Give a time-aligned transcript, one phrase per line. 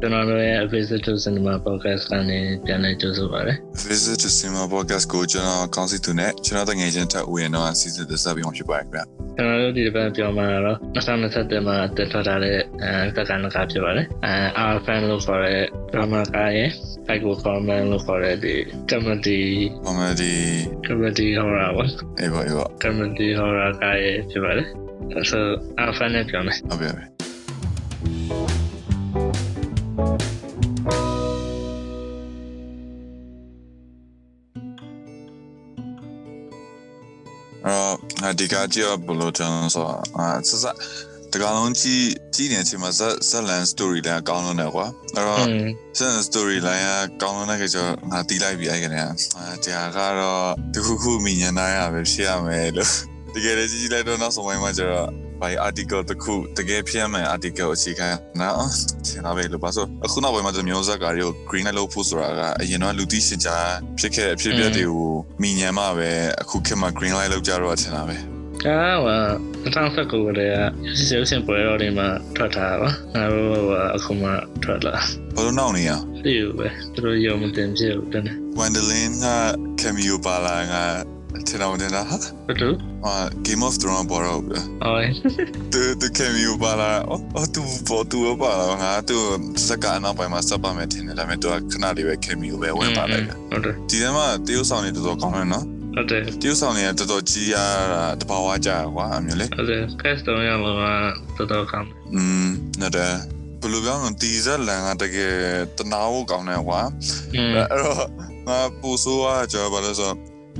[0.00, 3.54] ကျွန်တော်တို့ရဲ့ Visit to Cinema Podcast ကနေပြန်လည်ကြိုဆိုပါရစေ
[3.88, 9.04] Visit to Cinema Podcast ကိုကျွန်တော်ကောင်းစီသူနဲ့ကျွန်တော်တငယ်ချင်းတက်ဦးရင်တော့စီစဉ်သက်ဆက်ပြီးမှဖြစ်ပါတယ်ခင်ဗျာ
[9.36, 14.34] ကျွန်တော်တို့ဒီတစ်ပတ်ပြောမှာတော့2021မှာတက်ထွက်လာတဲ့အဲသက္ကန့်ကဖြစ်ပါတယ်အဲ
[14.74, 16.70] R fan လို့ခေါ်တဲ့ drama ကရဲ့
[17.06, 18.54] Psycho Common လို့ခေါ်တဲ့ဒီ
[18.90, 19.40] comedy
[19.86, 20.34] comedy
[20.86, 21.84] comedy horror ပါ
[22.20, 24.66] အေးပါအေးပါ comedy horror ကရဲ့ဖြစ်ပါတယ်
[25.30, 25.44] ဆို
[25.88, 28.37] R fan နဲ့ပြောမယ်ဟုတ်ပြီဟုတ်ပြီ
[38.38, 39.84] ဒီကကြည့်ဘလို့ကျွန်တော်ဆို
[40.18, 40.64] အာစစ
[41.32, 45.44] တကလုံးကြီးကြီးနေချိန်မှာဇက်ဇက်လန် story လည်းအကောင်းလုံးတယ်ကွာအဲ့တော့
[45.98, 46.84] ဇက် story line
[47.20, 49.10] ကကောင်းလုံးတဲ့ကြောငါတီးလိုက်ပြီအဲ့ကနေအာ
[49.64, 52.92] တရားကတော့တခုခုမိညာနာရပဲဖြစ်ရမယ်လို့
[53.34, 55.08] တကယ်လည်းကြီးကြီးလိုက်တော့နောက်ဆုံးပိုင်းမှာကျတော့
[55.40, 58.08] ဘာ article တခုတကယ်ဖြစ်မှန် article အခြေခံ
[58.40, 58.54] နော်
[59.06, 63.68] သင်တာပဲလို့ပါဆိုအခုနောက်ပိုင်းမှာမျိုးဇက်ကတွေကို green light လုပ်ဖို့ဆိုတာကအရင်တော့လူသိရှင်ကြား
[63.98, 65.12] ဖြစ်ခဲ့တဲ့အဖြစ်အပျက်တွေကို
[65.42, 66.10] မိညာမှပဲ
[66.42, 69.10] အခုခေတ်မှာ green light လုပ်ကြတော့ထင်တာပဲ ကားက
[69.64, 74.28] 2019ကတည်းကရုပ်ရှင်ပွဲတော်တွေမှာထွက်ထားတာပါငါတို့ကအခုမှ
[74.62, 74.94] ထွက်လာ
[75.34, 75.90] ဘာလို့နောက်နေရ
[76.24, 79.26] သိရပဲသူတို့ရုံမတင်ဖြစ်ဘူးတန်း Gwendolyn က
[79.80, 80.84] cameo ပါလာငါ
[81.48, 83.14] ထင်တော့တင်တာဟာဘယ်လိုအာ
[83.46, 85.02] Game of Thrones ပေါ်တော့ဗျအော်
[85.72, 89.16] သူသူ cameo ပါလာအော်သူပေါ်သူပါလာငါသူ
[89.66, 95.66] စကားနောက်ပိုင်းမှာစပ်ပါမယ်ထင်တယ်ဒါပေမဲ့သူကခဏလေးပဲ cameo ပဲဝင်ပါလိုက်တယ်ဟုတ်တယ်ဒီထဲမှာတရုတ်ဆောင်နေတော်တော်ကောင်းတယ်နော်
[95.98, 97.54] ဟုတ်တယ်တူးဆောင်နေတာတော်တော်ကြီးရ
[97.92, 100.92] တာတဘာဝကြရကွာအမျိုးလေဟုတ်တယ် custom ရမှာ
[101.36, 102.48] ကတော်တော်ကောင်းอืม
[102.80, 103.14] နော်တယ်
[103.60, 105.34] ဘယ်လိုပြောလဲဒီဇက်လန်ကတကယ်
[105.78, 106.80] တနာဖို့ကောင်းတယ်ကွာ
[107.34, 107.96] အဲ့တော့
[108.48, 110.12] ငါပူဆိုးရကြောဘာလို့ဆို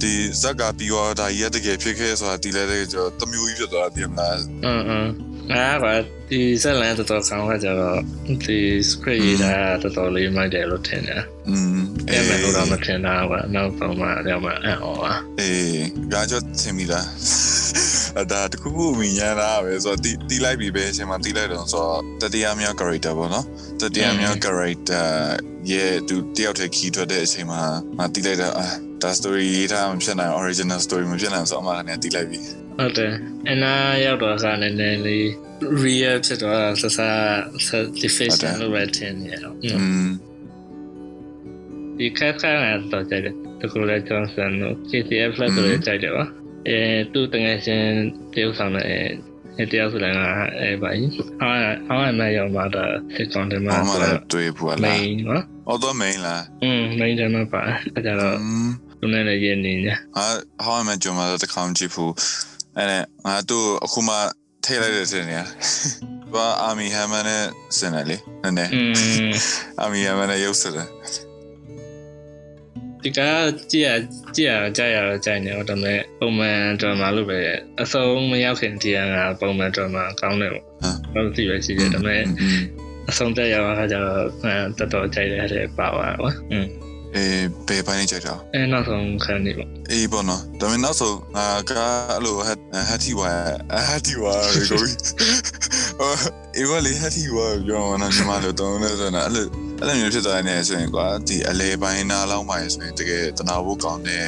[0.03, 5.11] ဒီဇက်ကပြီးတော့ဒါရတကယ်ဖြစ်ခဲ့ဆိုတာဒီလည်းတကယ်ကျွန်တော်တမျိုးကြီးဖြစ်သွားတာပြင်လားအင်းအင်း
[5.52, 5.86] ငါက
[6.28, 7.98] ဒီဇက်လန်တော်တော်ကောင်းကကြတော့
[8.44, 8.58] ဒီ
[8.91, 11.78] script ရေးတာတော်တော်လေးမိုက်တယ်လို့ထင်တယ်อืม
[12.11, 17.06] အဲ့မဲ့လို့တော့မထင်တာကနောက်ပုံမှတော့မှအော်ပါအေးဒါကြောင့်သင်မိလား
[18.20, 23.46] အဒါတခုခုမြင်ရတာပဲဆိုတော့တီးတီးလိုက်ပြီပဲအချိန်မှာတီးလိုက်တော့ဆိုတော့တတိယမြောက် character ပေါ့နော်
[23.80, 25.06] တတိယမြောက် character
[25.70, 27.62] ရဲ့သူတယောက်တည်း key ထွက်တဲ့အချိန်မှာ
[27.98, 28.68] ငါတီးလိုက်တာအာ
[29.02, 32.40] ဒါ story ရေးထားမှဖြစ်နိုင် original story မဖြစ်နိုင်ဆိုအမှလည်းတီးလိုက်ပြီ
[32.78, 33.12] ဟုတ်တယ်
[33.50, 33.72] အနာ
[34.05, 35.27] ရောက်တော့ကနည်းနည်းလေး
[35.83, 37.00] real ဖြစ်တော့ဆဆ
[37.66, 37.68] ဆ
[38.00, 39.56] ဒီဖေ့စ်နဲ့ writing ရအောင်
[41.98, 46.24] ဒီခက်ခါနာတော့ကြတယ်တကူလည်းကျွန်တော်ဆန်တို့ CCF လက်ဆိုလည်းကြိုက်တယ်ပါ
[46.68, 46.78] အဲ
[47.12, 47.88] သူ့တငယ်ချင်း
[48.34, 48.86] တယောက်ဆောင်တဲ့
[49.58, 50.14] အဲတယောက်ဆိုလည်း
[50.61, 51.11] အဲပါကြီး
[51.42, 51.56] အား
[51.88, 57.62] အားမရောက်ပါတော့စစ်ကောင်တယ်မှာဆိုတော့တွေ့ဘူးလား main နော် although main လားอืม main တယ်မှာပါ
[57.94, 58.36] အဲကြတော့
[59.00, 60.27] သူနဲ့လည်းရင်းနေညာဟာ
[60.64, 62.12] how am i ကျွန်မတို့တကောင်ကြည့်ဖို့
[62.78, 64.14] အဲ့ငါတို့အခုမှ
[64.64, 65.39] ထိတ်လိုက်တဲ့တင်နေ
[66.34, 67.44] ဘာအာမီဟမ်မန်နဲ့
[67.78, 68.70] စင်တယ်လေနည်းနည်း
[69.80, 70.88] အာမီဟမ်မန်နဲ့ရုပ်စတယ်
[73.02, 73.20] ဒီက
[73.70, 73.88] ကြည့်ရ
[74.36, 77.38] ကြည့်ရကြရတော့ကြိုက်နေတော့ဒါပေမဲ့ပုံမှန်ဒရမာလို့ပဲ
[77.83, 80.64] အဆုံးမရောက်ခင်တရားကပုံမှန်ဒရမာကောင်းတယ်ပေါ့
[81.12, 82.22] ဟုတ်သိပဲရှိတယ်ဒါပေမဲ့
[83.11, 84.22] အဆုံးတက်ရောက်ခါကျတော့
[84.78, 86.67] တော်တော်ကြိုက်ရတဲ့ပါပါကွာอืม
[87.17, 91.73] အေးဘယ်ပိုင်းကြိုက်တော့အဲနောက်ဆုံးခံနေပေါ့အေးပေါ့နော်ဒါပေမဲ့နောက်ဆုံးငါက
[92.11, 92.58] အဲ့လိုဟက်
[92.89, 93.33] ဟက်တီဝါ
[93.89, 94.83] ဟက်တီဝါရေကို
[96.57, 99.47] အေးဘာလေဟက်တီဝါပြောမှန်းညီမတို့တုံးနေဆိုတော့အဲ့လို
[99.80, 104.27] အဲ့လိုမျိုးဖြစ်သွားနေဆိုရင်ကွာဒီအလဲပိုင်းနားလောက်မှဆိုရင်တကယ်တနာဖို့ကောင်းတဲ့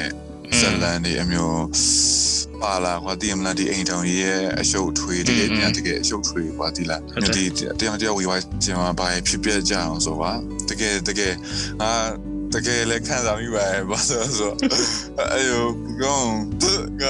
[0.58, 1.64] ဇလန်ဒီအမျိုး
[2.62, 7.00] ပါလာကွာဒီမလားဒီအိမ်တောင်ကြီးရဲ့အရှုပ်ထွေးတကယ်ပြန်တကယ်အရှုပ်ထွေးကွာဒီလား
[7.36, 10.32] ဒီတရားတရားဝေဝါချင်မှာဘာဖြစ်ပြကြအောင်ဆိုပါ
[10.70, 11.34] တကယ်တကယ်
[11.80, 11.92] ငါ
[12.54, 14.52] တကယ်လည်းခံစားမိပါရဲ့ဘာလို့ဆို
[15.32, 15.66] အဲ့လို
[16.02, 16.34] ကောင်း
[17.02, 17.04] က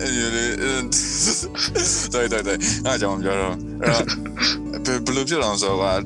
[0.00, 6.00] အဲ့လိုလေတော်တော်တော်အားကြောင့်ပြောတော့အဲ့ဘယ်လိုဖြစ်အောင်ဆိုတော့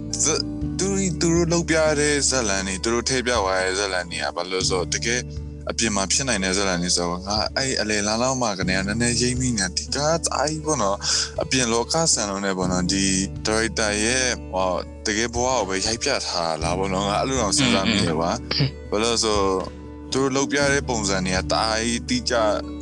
[0.79, 0.89] သူ
[1.21, 5.21] သူတို့လောက်ပြတဲ့ဇက်လန်နေသူတို့ထဲပြသွားတဲ့ဇက်လန်နေကဘာလို့ဆိုတကယ်
[5.71, 10.97] အပြင်မှာဖြစ်နိုင်တဲ့ဇက်လန်နေဆိုတော့ငါအဲ့အလေလာလောက်မှကနေနည်းနည်းရိမ့်မိနေဒီကားအိုင်ဘောနော်
[11.43, 13.05] အပြင်လောကဆန်လုံးနဲ့ဘောနော်ဒီ
[13.47, 14.71] ဒါရိုက်တာရဲ့ဟော
[15.07, 18.31] တကယ်ဘဝကိုပဲရိုက်ပြထားလာဘောနော်ငါအဲ့လိုတော့စဉ်းစားမိတယ်ကွာ
[18.91, 19.39] ဘာလို့ဆို
[20.13, 22.35] သူတို့လောက်ပြတဲ့ပုံစံတွေကတားကြီးတိကျ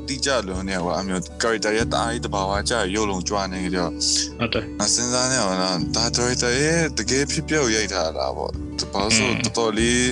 [0.08, 3.92] တိကျလုံးနေကွာအမျိုး character ရဲ့တားကြီးတဘာဝကြရုပ်လုံးကြွနေကြတော့
[4.38, 8.52] ဟုတ်တယ်အစဉ်းစားနေအောင်နော်ဒါ director ရဲ့တကယ်ဖြစ်ပျောက်ရိုက်ထားတာပေါ့
[8.92, 10.08] ဘာလို့တော်တော်လေး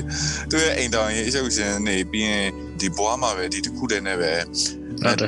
[0.51, 2.47] သူရဲ့အိမ်တောင်ရဲ့အရှုပ်ရှင်နေပြီးရင်
[2.81, 4.33] ဒီဘွားမှာပဲဒီတစ်ခုတည်းနဲ့ပဲ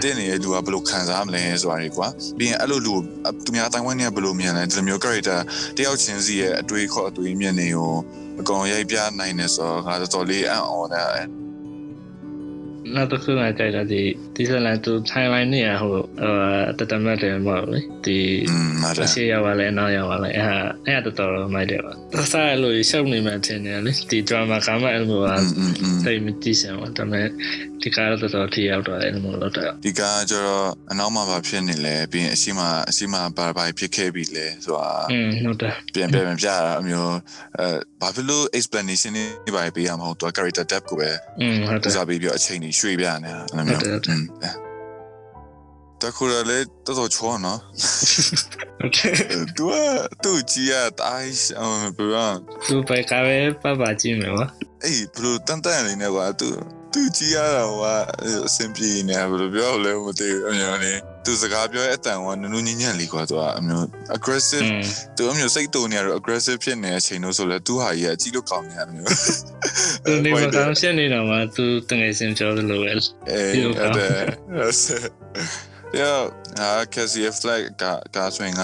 [0.03, 2.09] တင်းနေတဲ့လူကဘယ်လိုခံစားမလဲဆိုတာတွေကွာ
[2.39, 2.95] ပြီးရင်အဲ့လိုလူ
[3.45, 5.39] သူများအတိုင်းဝိုင်းနေဘယ်လိုမြင်လဲဒီလိုမျိုး character
[5.77, 7.95] တယောက်ချင်းစီရဲ့အတွေးခေါ်အတွေးမြင်နေကို
[8.41, 11.38] အကောင်ရိုက်ပြနိုင်နေဆိုတော့ငါတော်တော်လေးအံ့ဩနေတယ်อื
[12.96, 14.02] နောက်တစ်ခုကကြိုက်တာဒီ
[14.36, 15.96] ဒီဇလန်သူထိုင်ဝမ်နေရဟို
[16.80, 18.18] တတမတ်တယ်မဟုတ်လေဒီ
[18.50, 20.58] อืมဟုတ်တယ် ရှေ့ရောက်လာလဲနောက်ရောက်လာလဲအဲ့ဟာ
[20.88, 27.28] အဲ့ဒါတော်တော်မိုက်တယ်ပါသစားလို့ရှောက်နေမှထင်တယ်လေဒီ drama ကမှအဲ့လိုက อืมอืมอืม စိတ်မကြည့်စမ်းပါဒါပေမဲ့
[27.82, 37.16] ဒီကားတော့တော်တော်ထိရောက်တော့တယ်လို့လို့တော့ ဒီကကျတော့အနောက်မှာဘာဖြစ်နေလဲပြီးရင်အရှိမအရှိမဘာဘာဖြစ်ခဲ့ပြီလဲဆိုတာ อืมဟုတ်တယ် ပြန်ပြန်ပြန်ပြတာအမျိုး
[37.60, 37.68] အဲ
[38.02, 39.14] ဘာဖြစ်လို့ explanation
[39.46, 41.12] တွေပါပေးရမှာဟုတ်တော့ character depth ကိုပဲ
[41.42, 44.51] อืมဟုတ်တ သူ ယ် စားပြီးပြီးတော့အချိန်ကြီး ရွှေ့ပြနေတာအဲ့လိုမျိုးဟုတ်တယ်ဟုတ်တယ်อืมအဲ
[46.01, 47.61] တခုရလေတော်တော်ချောနော်
[48.79, 49.13] ဟုတ်တယ်
[49.57, 49.75] သူက
[50.23, 51.99] သူ့ကြီးရတိုင်းအောင်ဘယ်က
[52.69, 54.47] သူပဲကားပဲပတ်ပါကြည့်မယ်ပါ
[54.85, 56.51] အေးဘလို့တန်တန်လေးနဲ့ကွာသူ
[56.93, 57.85] သူကြီးရတာက
[58.47, 63.85] အဆင်ပြေနေဘယ်လိုပြောလဲမသိဘူးအမျိုးလေးသူစကားပြောတဲ့အတန်ကနူးနူးညံ့ညံ့လေးကွာသူကအမျိုး
[64.17, 64.83] aggressive อืม
[65.17, 69.11] သူအမျိုးစိတ်တူနေရတော့ aggressive ဖြစ်နေတဲ့အချိန်လို့ဆိုလဲသူဟာကြီးကကြည့်လို့ကောင်းနေရမျိုး
[70.05, 72.91] သူနေမကောင်းရှင်းနေတော့မှသူတငယ်ချင်းပြောသလိုပဲ
[73.31, 74.07] အေးအဲ့ဒါ
[76.01, 76.19] ယော
[76.59, 78.63] ဟာကစီဖလိုက်ကကဆွင်က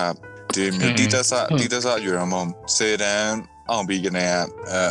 [0.54, 2.34] ဒီမြတီတဆတီတဆယူရမ
[2.76, 3.28] စေတန်
[3.70, 4.24] အောင်ပြီးကနေ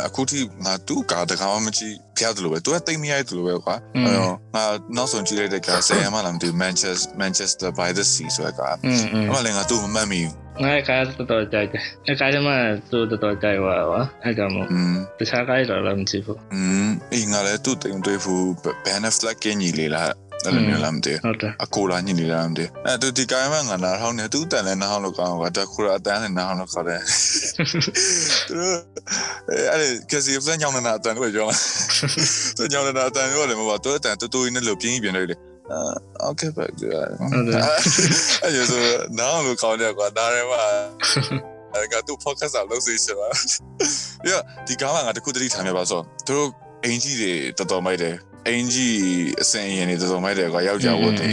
[0.06, 3.74] အခုထိငါသူ့ကာတကာမှမကြည့်ဖျားတယ်လို့ပဲသူကတိတ်မရိုက်တယ်လို့ပဲကွာ
[4.04, 4.64] အဲတော့ငါ
[4.96, 8.68] နောက်ဆုံးကြည့်လိုက်တဲ့ကဆယ်မှလာမသိ Manchester Manchester by the Sea ဆိုတဲ့ကာ
[9.28, 12.52] အမလည်းငါသူ့မမှတ်မိဘူးငါကတော်တော်ကြိုက်တယ်။အဲကားကမှ
[12.90, 14.66] သူ့တော်တော်ကြိုက်ပါပါ။အဲကြောင့်မို့
[15.18, 18.42] တခြားကားတွေတော့မကြည့်ဘူး။อืมအေးငါလည်းသူ့တင်တွေ့ဘူး
[18.84, 20.10] Ben Affleck ကင်းကြီးလေလား
[20.44, 27.00] အဲ့လိုမျိုးလားမသိဟုတ်တယ်အကိုလာညင်နေတာမသိအဲ့သူဒီကိုင်းမငါနားထောင်းနေသူတန်လဲနားထောင်းလို့ကောင်းကွာတခုရအတန်းနဲ့နားထောင်းလို့ခေါ်တယ်
[28.48, 28.58] သူ
[29.70, 31.54] အဲ့လေကစီဖလန်ညောင်းနေတာအတန်းကိုကြောင်း
[32.56, 35.36] သူညောင်းနေတာအတန်းကိုလည်းမပါသူအတန်းတူတူနဲ့လို့ပြင်းပြင်းလိုက်လေ
[36.22, 37.00] အော်ကဲပဲအဲ့ဒါ
[39.18, 40.62] နားလို့ကောင်းတယ်ကွာဒါရဲမှာ
[41.74, 43.28] အဲ့ကသူ focus အလုပ်စီချင်ပါ
[44.24, 46.48] ပြီးတော့ဒီကားကငါတခုတတိထားမြပါဆိုသူတို့
[46.84, 48.14] အင်ကြီးတွေတော်တော်မိုက်တယ်
[48.48, 48.98] အင်ကြီး
[49.42, 51.28] အစင်ရင်တွေတော်တော်မိုက်တယ်ကွာယောက်ျားဝတ်တယ်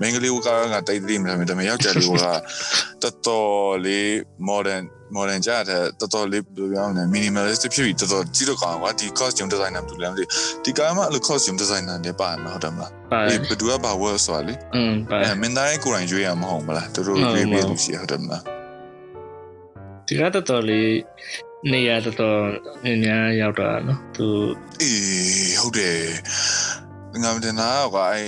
[0.00, 2.24] မင်္ဂလိကကတိတ်တိတ်မလားဒါပေမဲ့ယောက်ျားလေးက
[3.02, 4.08] တော်တော်လေး
[4.48, 4.84] modern
[5.16, 10.24] modern ကြတဲ့တော်တော်လေးဘယ်လိုပြောမလဲ minimalist ဖြစ်ပြီးတော်တော်ကြည့်လို့ကောင်းကွာဒီ costume designer ဘယ်လိုလဲမသိ
[10.64, 18.42] ဒီကားမှာအဲ့လို costume designer တွေပါမှာဟုတ်တယ်မလားပါအေးဘယ်သူကဘာဝတ်ဆိုတာလေอืมပါအဲမင်းသားရဲ့ကိုယ်တိုင်ရွေးရမှာဟုတ်မလားသူတို့ရွေးပြီးလို့ရှိရဟုတ်တယ်မလား
[20.06, 20.88] ဒီကတော်တော်လေး
[21.71, 22.39] နေရတော်တော်
[22.85, 24.27] ညညာရောက်တာနော်သူ
[24.81, 25.99] အေးဟုတ်တယ်
[27.23, 28.23] ငါမတင်တာကွာအဲ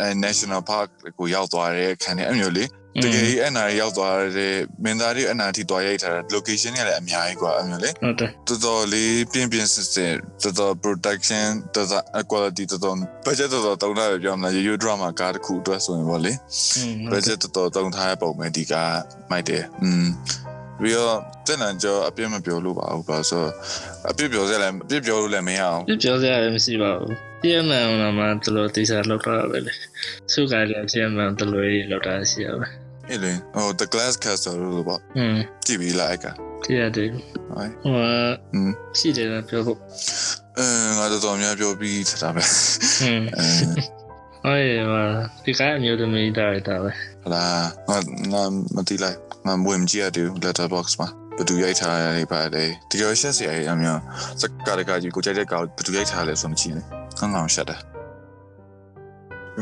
[0.00, 0.88] အဲ national park
[1.18, 2.68] ကိုရောက်သွားတဲ့ခံနေအမျိုးလေး
[3.02, 4.54] တကယ်ကြီးအနာရောက်သွားတဲ့
[4.84, 12.96] မင်းသားတွေအနာထိသွားရိုက်ထားတဲ့ location တွေလည်းအများကြီးကွာအမျိုးလေး ဟုတ်တယ် တော်တော်လေးပြင်းပြင်းစစ်စစ်တော်တော် production တော်တော် quality တော်တော်
[13.26, 16.32] budget တော်တော်တုံးထားရပြောမလား you drama ကားတစ်ခုအတွက်ဆိုရင်ပေါ့လေ
[16.76, 18.74] อืม budget တော်တော်တုံးထားတဲ့ပုံပဲဒီက
[19.30, 20.06] မိုက်တယ်อืม
[20.80, 23.44] ပြီးတော့တဲ့နံကြောအပြည့်မပြောလို့ပါဘူးဘာလို့ဆို
[24.10, 29.72] အပြည့်ပြောစရာလည်းအပြည့်ပြောလို့လည်းမရအောင် ပြပြောစရာလည်းမရှိပါဘူးပြည့်မှန်အောင်မှတလို့တိစားလောက်တာပဲလေ
[30.32, 32.66] စုကလည်းပြည့်မှန်တလို့လောက်တာရှိရပဲ
[33.10, 35.36] အေးလေဟို the glass castle လို့ပေါ့ อืม
[35.66, 36.26] ကြည့်ပြီးလိုက် က
[36.64, 37.66] ကြည့်ရတယ် ဟို ဟို
[38.54, 39.78] อืม ရှိတယ်ပြောဖို့
[40.58, 40.66] အဲ
[40.98, 42.42] ငါတော်တော်များပြောပြီးထတာပဲ
[43.02, 43.22] อืม
[44.45, 45.03] အဲဟိုရပါ
[45.45, 46.91] ဒီကအမျိုးသမီးတာရတာပဲ
[47.23, 47.43] ဟလာ
[47.89, 47.97] ငါ
[48.33, 48.43] ငါ
[48.75, 51.07] မတိလိုက်ငါဝင်ကြည့်ရတူ letterbox မှာ
[51.37, 53.99] ဘယ်သူရိုက်ထားရလဲပါတယ်ဒီလိုရှက်စရာအများ
[54.41, 56.85] စကားတကကြီးကိုကြိုက်တဲ့ကောင်ဘယ်သူရိုက်ထားလဲဆိုမကြည့်နဲ့
[57.19, 57.79] ကောင်းကောင်းရှက်တယ်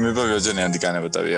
[0.02, 1.36] မင်းပြောပြချင်တဲ့ဒီကနေ့ပတ်သက်ရ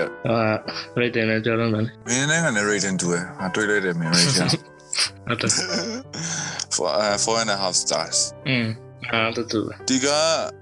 [0.94, 3.04] ဟိုရိတ်တယ်လည်းပြောလို့မယ်မင်းနဲ့ကနေ rating 2
[3.38, 4.50] ဟာတွေးလိုက်တယ်မင်း rating
[5.26, 5.50] ဟုတ်တယ်
[6.76, 8.66] for uh, four and a half stars อืม
[9.12, 10.06] အားတူတူဒီက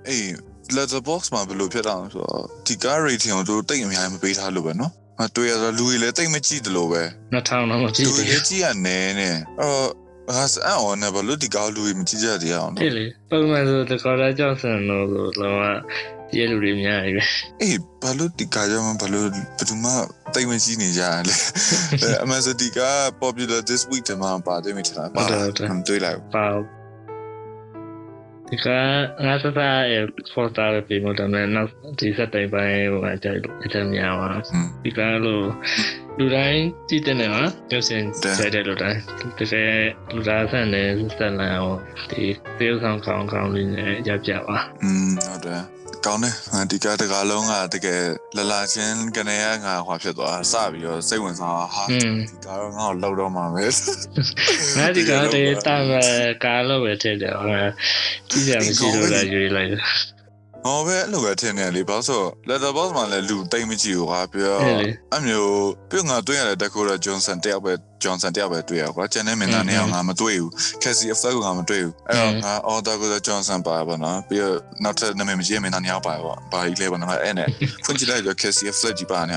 [0.08, 7.02] အေး letter box မှာဘယ်လိုဖြစ်တာလဲဆိုတော့ဒီကား rating ကိုသူတိတ်အများကြီးမပေးထားလို့ပဲနော်မတွေ့ရဆိုလူတွေလည်းတိတ်မကြည့်တလို့ပဲ
[7.34, 9.88] 2000တော့မကြည့်ဘူးလူတွေကြည့်ရနဲနဲ့အော်
[10.36, 15.54] ဟာစအော်နဘလူဒီကားလူတွေမကြည့်ကြတရအောင်နော်ဟဲ့လေပုံမှန်ဆိုတကားလာကြောက်စံတော့ဆိုတော့
[16.30, 17.22] ပြည့်လူတွေများတယ်ပဲ
[17.62, 19.30] အေးဘလူဒီကားကြောင့်ဘလူဘယ်
[19.68, 19.92] သူမှ
[20.34, 21.34] တိတ်မကြည့်နေကြရလေ
[22.22, 25.48] အမှန်ဆိုဒီကား popular this week တမပါတယ်မိချင်တာပါတယ်
[25.88, 26.46] တွေ့လိုက်ပါ
[28.48, 28.66] ဒီက
[29.24, 29.58] ငါစစ
[29.92, 34.30] ရဲ့ဖော်တာရပြီမတော်နဲ့နောက်ဒီစက်တိုင်ပိုင်းဟိုအကြိုက်အကြိုက်များပါ
[34.84, 35.46] ဒီကလို့
[36.18, 38.02] လူတိုင်းကြည့်တဲ့နော်ကျဆင်
[38.38, 39.00] ဆဲတဲ့လူတိုင်း
[39.38, 39.62] တစ်ဆဲ
[40.14, 41.76] လူသားဆန်တဲ့စက်လန်ဟို
[42.10, 42.24] ဒီ
[42.58, 45.62] သေုပ်ဆောင်ကောင်းကောင်းလေးနဲ့ရပြပါอืมဟုတ်တယ်
[46.06, 48.02] ကောင်းတယ်ဟာဒီကတကားလုံးကတကယ်
[48.36, 53.66] လလာချင်းကနေရငါဟွာဖြစ်သွားစပြီးတော့စိတ်ဝင်စားဟာอืมဒီကားတော့ငါ့ကိုလောက်တော့မှာပဲ
[54.78, 55.92] ငါဒီကတည်းကတာမ
[56.44, 57.56] ကာလို့ပဲထည့်တယ်ဟို
[58.30, 60.23] ကြည့်ရမရှိလို့လည်းယူလိုက်တယ်အ
[60.66, 64.60] ဟောပဲအဲ့လိုပဲထင်နေလေဘာလို့ဆို letterbox မှာလည်းလူတိတ်မကြည့်ဘူးကွာပြီးတော့
[65.16, 65.52] အမျိုး
[65.90, 67.72] ပြီးငါတွေ့ရတဲ့တကူတော့ Johnson တယောက်ပဲ
[68.04, 70.50] Johnson တယောက်ပဲတွေ့ရကွာကျန်တဲ့မင်းသားနှစ်ယောက်ငါမတွေ့ဘူး
[70.82, 77.48] Cassie Affleck ကငါမတွေ့ဘူးအဲ့တော့ငါအော်တကူတော့ Johnson ပါပါနော်ပြီးတော့နောက်ထပ်နာမည်မကြီးမင်းသားနှစ်ယောက်ပါပေါ့ဘာကြီးလဲပေါ့နော်အဲ့နဲ့
[77.84, 79.36] ဖွင့်ကြည့်လိုက်တော့ Cassie Affleck ကြီးပါနေ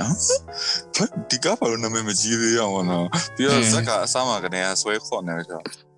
[1.30, 3.06] ဒီကဘာလို့နာမည်မကြီးသေးအောင်နော်
[3.36, 5.54] ပြီးတော့ဇက်ကအစားမှာကနေဆွဲခေါ်နေကြ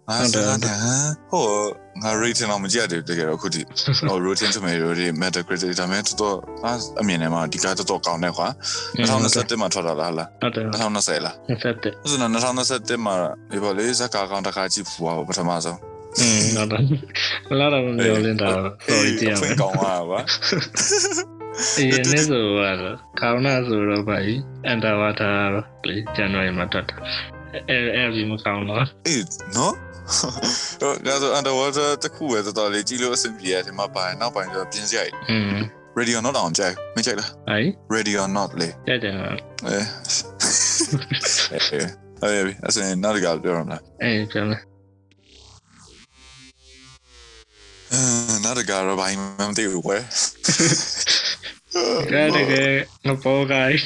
[0.10, 0.76] ငါစကားနဲ့
[1.32, 1.46] ဟို
[2.04, 3.62] ငါ rating တော့မကြည့်တယ်တကယ်တော့ခုထိ
[4.10, 6.36] ဟို rotten tomato တွေ metacritic ဒါမဲ့တော်တော်
[7.02, 8.48] အမြင်နဲ့မှာဒီကတော်တော်ကောင်းတယ်ကွာ
[9.00, 13.16] 2021မှာထွက်လာလားလားဟုတ်တယ်2020လား2021ဆိုတော့2021မှာ
[13.52, 15.80] ဒီပေါ်လေးဇက်ကာကောင်းတစ်ခါကြည့်ဖို့ပါပထမဆုံး
[16.20, 16.84] อืมဟုတ်တယ်
[17.60, 18.50] လာတော့မပြောလင်းတာ
[18.88, 20.20] sorry ကြည့်ရမယ်ကောင်းပါကွာ
[21.78, 22.78] အေးနေ့ဆိုတော့
[23.22, 25.30] ကောင်းတာဆိုတော့ဗာကြီးအန်တာဝါတာ
[25.88, 26.96] လေဇန်နဝါရီမှာတက်တာ
[27.70, 29.24] အဲအဲဒီမကောင်းတော့အေး
[29.56, 29.74] နော်
[30.82, 35.54] တော့ဒါဆို underwater တခုပဲတော်တော်လေးကြည့်လို့အဆင်ပြေတယ်ဒီမှာပါနောက်ပိုင်းကျတော့ပြင်းစရိုက်อืม
[36.00, 39.28] radio not အောင်ကြိုက်မကြိုက်လားဟိုင် radio not လေကြတယ်အဲ
[39.66, 39.80] အဲ
[42.24, 44.62] အေးအဲ့ဆိုရင်နောက်တစ်ခါပြောရမလားအေးပြန်မယ်
[47.94, 50.02] အဲနောက်တစ်ခါတော့ဘာမှမသိဘူးကွယ်
[52.12, 52.72] ကဲတကယ်
[53.06, 53.80] ငပေါ်ကိုင်း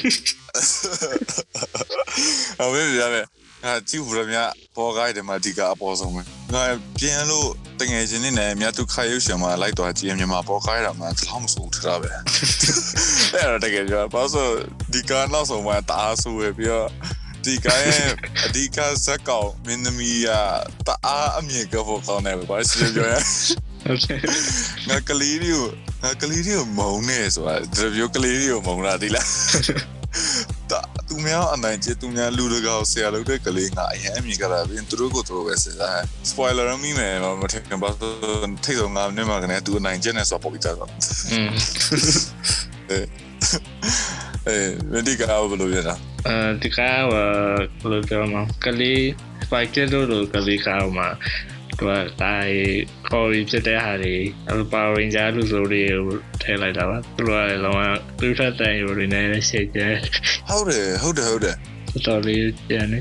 [2.60, 3.26] အမေရမယ်
[3.64, 4.38] ငါကြည့်ဘူးရမြ
[4.76, 6.22] ပေါ်ကားတယ်မှာဒီကအပေါ်ဆုံးပဲ
[6.54, 6.64] ငါ
[6.98, 7.48] ပြန်လို့
[7.80, 14.52] တငယ်ချင်းနေနဲ့မြတ်သူခါရုပ်ရှင်မှာလိုက်သွားကြည့်ရင်မြန်မာပေါ်ကားရမှာထောင်းမစိုးထတာပဲအဲ့တော့တကယ်ပြောဘာလို့
[14.92, 16.88] ဒီကနောက်ဆုံးမှာတအားဆိုးပဲပြီးတော့
[17.44, 18.04] ဒီကရဲ့
[18.44, 20.28] အဓိကဇက်ကောင်မင်းသမီးက
[20.86, 23.14] တအားအမြင်ကဖို့ကောင်းတယ်ဘာရှိပြောရ
[23.84, 24.20] ဟုတ်တယ်
[24.88, 25.66] ငါကလေးတွေကို
[26.02, 29.26] ငါကလေးတွေကိုမုံနေဆိုတာဒီလိုကလေးတွေကိုမုံတာဒီလား
[29.66, 30.63] တာ
[31.08, 35.98] သူများအနိုင်ကျသူများလူတကာကိုဆရာလုပ်တဲ့ကလေးငါအရင်အမြင်ကြတာပြင်သူတို့ကိုသူတို့ပဲစဉ်းစား
[36.30, 40.90] spoiler မိမယ်မထင်ပါဘူးထိတ်ဆုံးငါနေမှာကနေသူအနိုင်ကျနေဆိုပေါ်ပြီးသားတော့
[41.32, 41.48] อืม
[44.46, 45.94] အဲဒီကားဘယ်လိုပြတာ
[46.28, 49.00] အဲဒီကားကဘယ်လိုပြောမလဲကလေး
[49.44, 51.08] spike တို့လိုကလေးကားမှာ
[51.78, 52.54] သူကတိုင်း
[53.08, 54.16] ခေါ်ပြီးဖြစ်တဲ့ဟာတွေ
[54.48, 57.80] အလို power ranger လူဆိုတွေကိုထည့်လိုက်တာပါသူတို့ကလည်းလောက
[58.20, 59.88] သူထက်တန်ယူနေနေရှိကျဲ
[60.48, 61.56] ဟုတ်တယ်ဟုတ်တယ်ဟုတ်တယ်
[62.06, 62.98] တော်လေးကျန်နေ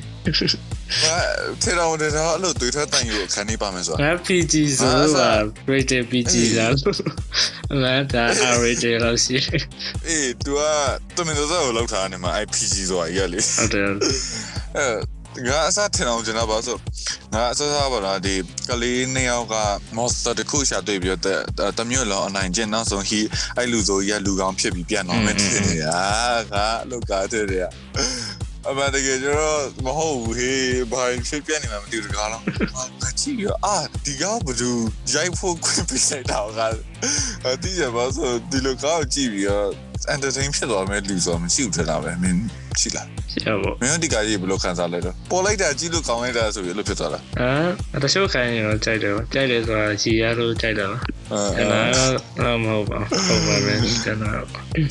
[1.04, 1.18] ဘာ
[1.62, 6.72] ထေတော်တေတော်အဲ့လိုတွေ့ထတန်ယူခန်းနေပါမယ်ဆိုတာငါ PG ဆိုတော့ rated PG လား
[7.84, 9.38] ငါဒါ R rated လို့ရှိ
[10.08, 10.62] အေး तू က
[11.16, 13.86] တမင်တော်တော်လောက်ထားနေမှာ IPG ဆိုတာကြီးလေဟုတ်တယ်
[14.78, 14.88] အဲ
[15.48, 16.78] ငါအစားထင်အောင်ကျွန်တော်ပါဆို
[17.34, 18.36] ငါအစားစားပါလားဒီ
[18.70, 19.56] ကလေးနှစ်ယောက်က
[19.98, 21.12] monster တစ်ခုရှာတွေ့ပြီး
[21.60, 23.20] တော့တမျိုးလောအနိုင်ကျင့်နောက်ဆုံး he
[23.58, 26.00] အဲ့လူဆိုကြီးကလူကောင်းဖြစ်ပြီးပြန်တော့မယ်ထင်နေတာ
[26.54, 27.68] ငါအလုပ်ကားတဲ့တယ်
[28.70, 32.44] အမတကယ်ကျတော့မဟုတ်ဘူးဟေးဘာဖြစ်ပြနေမှမသိဘူးတကားလုံး
[33.02, 34.72] ငါကြည့်ရအာဒီကောဘဒူ
[35.14, 36.60] ရိုက်ဖို့ခွင့်ပေးလိုက်တာက
[37.46, 39.68] အတိကျပါဆိုဒီလိုကောက်ကြည့်ပြီးတော့
[40.14, 50.98] entertain ဖြစ်သွားမယ်လူဆိုမရှိဘူးထင်တာပဲမင်း ရှိလားရှိရပါမင်းဒီကကြီးဘယ်လိုခံစားလဲတော့ပေါ်လိုက်တာကြည့်လို့ကောင်းလိုက်တာဆိုပြီးလို့ဖြစ်သွားတာအာတချို့ခိုင်းရင်တော့ကြိုက်တယ်ကြိုက်တယ်ဆိုတာရှည်ရလို့ကြိုက်တယ်ပါ
[51.32, 52.06] အဲအဲ့ဒါ
[52.46, 54.34] တော့မဟုတ်ပါဘူးဟုတ်ပါပဲကျွန်တော်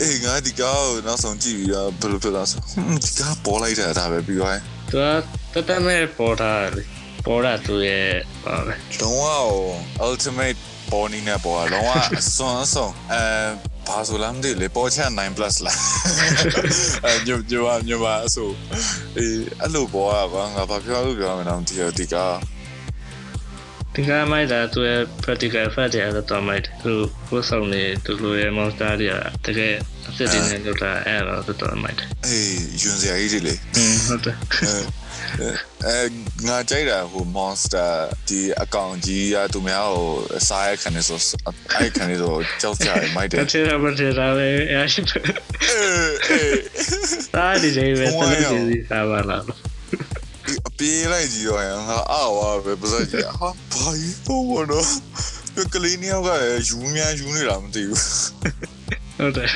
[0.02, 2.60] အေးငါဒီကောနောက်ဆုံးကြည့်ပြီးတော့ဘယ်လိုဖြစ်သွားဆို
[3.04, 4.96] ဒီကပေါ်လိုက်တာဒါပဲပြီးသွားရင်သူ
[5.54, 6.82] ကတတမဲ့ပေါ်တာလေ
[7.26, 8.08] ပေါ်တာသူရဲ့
[8.44, 9.24] ပါပဲလုံးဝ
[10.08, 10.58] ultimate
[10.90, 13.22] ပေါ်နေနဲ့ပေါ်လုံးဝအစွမ်းအဆုံးအဲ
[13.88, 15.78] ဘာဆိုလားမသိလေပေါ်ချ9 plus လား
[17.06, 17.52] အဲညည
[17.88, 18.48] ညမအဆို
[19.16, 22.16] အေးအဲ့လိုပေါ်ကဘာငါဘာပြောလို့ပြောမလဲတော့ဒီဒီက
[23.94, 26.92] ဒီကမိုက်တာသူရဲ့ practical effect တွေအဲ့တော့မိုက်တယ်သူ
[27.28, 29.14] ကိုယ်ဆောင်နေသူလိုရဲ့ monster တွေက
[29.46, 29.74] တကယ်
[30.06, 34.36] အစ်စ်တွေနဲ့လုပ်တာအဲ့တော့တော်မိုက်တယ်အေးယွန်စရာကြီးတွေလေอืมဟုတ်တယ်
[35.86, 35.98] အဲ
[36.48, 37.90] ငါကြိုက်တာဟို monster
[38.28, 40.10] ဒီအကောင်ကြီးကသူများဟို
[40.48, 41.18] စားရခံနေဆို
[41.76, 45.24] အဲ့ခံနေဆိုကြောက်ကြရမိုက်တယ်တချင်ပါချင်တာပဲအဲ့ရှိအေး
[47.34, 49.42] တာဒီလေးပဲတနေ့စီစားပါလား
[50.68, 54.88] အပြေးလိုက်ကြည့်တော့ငါအာဝါပဲပါစကြီးဟာဘာကြီးတော့ဘောနော်
[55.74, 56.30] ကလေးနှစ်ယောက်က
[56.68, 58.00] ယူများယူနေတာမသိဘူး
[59.18, 59.50] ဟုတ်တယ်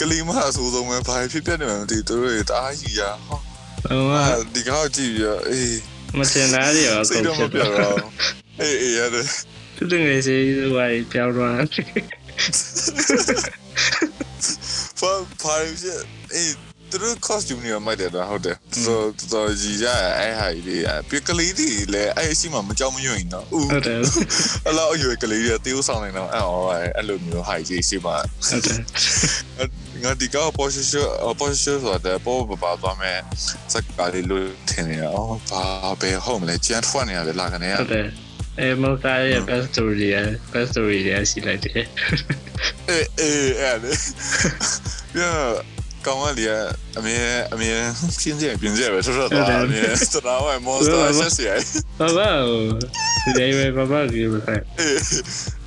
[0.00, 3.47] ကလေးမအဆိုးဆုံးပဲဘာဖြစ်ပြနေမှမသိသူတို့တအားကြီးရဟာ
[3.86, 4.14] ဟိုက
[4.54, 5.74] ဒီကောက်ကြည့်ရအေး
[6.18, 7.96] မချင်တာတွေရောစိတ်ကုန်တော့ဖြမစ်ပြတော့တော့
[8.60, 9.26] အေးအေးရတယ်
[9.76, 10.34] သူတငယ်စီ
[10.74, 16.00] ဟိုပြောင်းသွားဘာဘာဖြစ်
[16.34, 16.52] အေး
[16.90, 18.98] သူတို့ costume တွေမိုက်တယ်တော့ဟုတ်တယ်ဆို
[19.32, 19.86] တော့ကြီးရ
[20.18, 20.76] အဲ့ဟာကြီးတွေ
[21.10, 23.98] ပြကလေးတွေလည်းအဲ့ရှိမှမကြောက်မရွံ့တော့ဦးဟုတ်တယ်
[24.66, 26.60] အဲ့လောက်အရွယ်ကလေးတွေတေးဥဆောင်နေတော့အဲ့ဟော
[26.96, 28.78] အဲ့လိုမျိုးဟာကြီးရှိမှဟုတ်တယ်
[30.04, 31.06] ငါဒီကော position
[31.40, 33.18] position ဆိုတော့ပေါ်ပပါသွားမယ်
[33.72, 35.64] စက်ကားလေးလို့ထင်နေရအော်ဘာ
[36.00, 38.06] ပဲဟုတ်မလဲကျန်ထွက်နေရတယ်လာကနေရဟုတ်တယ်
[38.60, 41.84] အဲမော်တာရဲ့ best story ရဲ့ best story ရဲ့ရှိလိုက်တယ်
[42.88, 43.92] အေးအေးအဲ့လေ
[45.14, 45.22] ပြ
[46.06, 46.50] ကောင်းကလေး
[46.98, 47.14] အမေ
[47.52, 47.68] အမေ
[48.20, 49.80] ပြင်းပြပြင်းပြပဲဆောဆောတော့အမေ
[50.12, 51.64] စတာဝဲမော်စတာဆက်စီအိုင်
[51.98, 52.28] ဘာဘာ
[53.22, 54.38] ဒီ day ပဲဘာဘာကြီးပဲ
[54.78, 55.00] အေး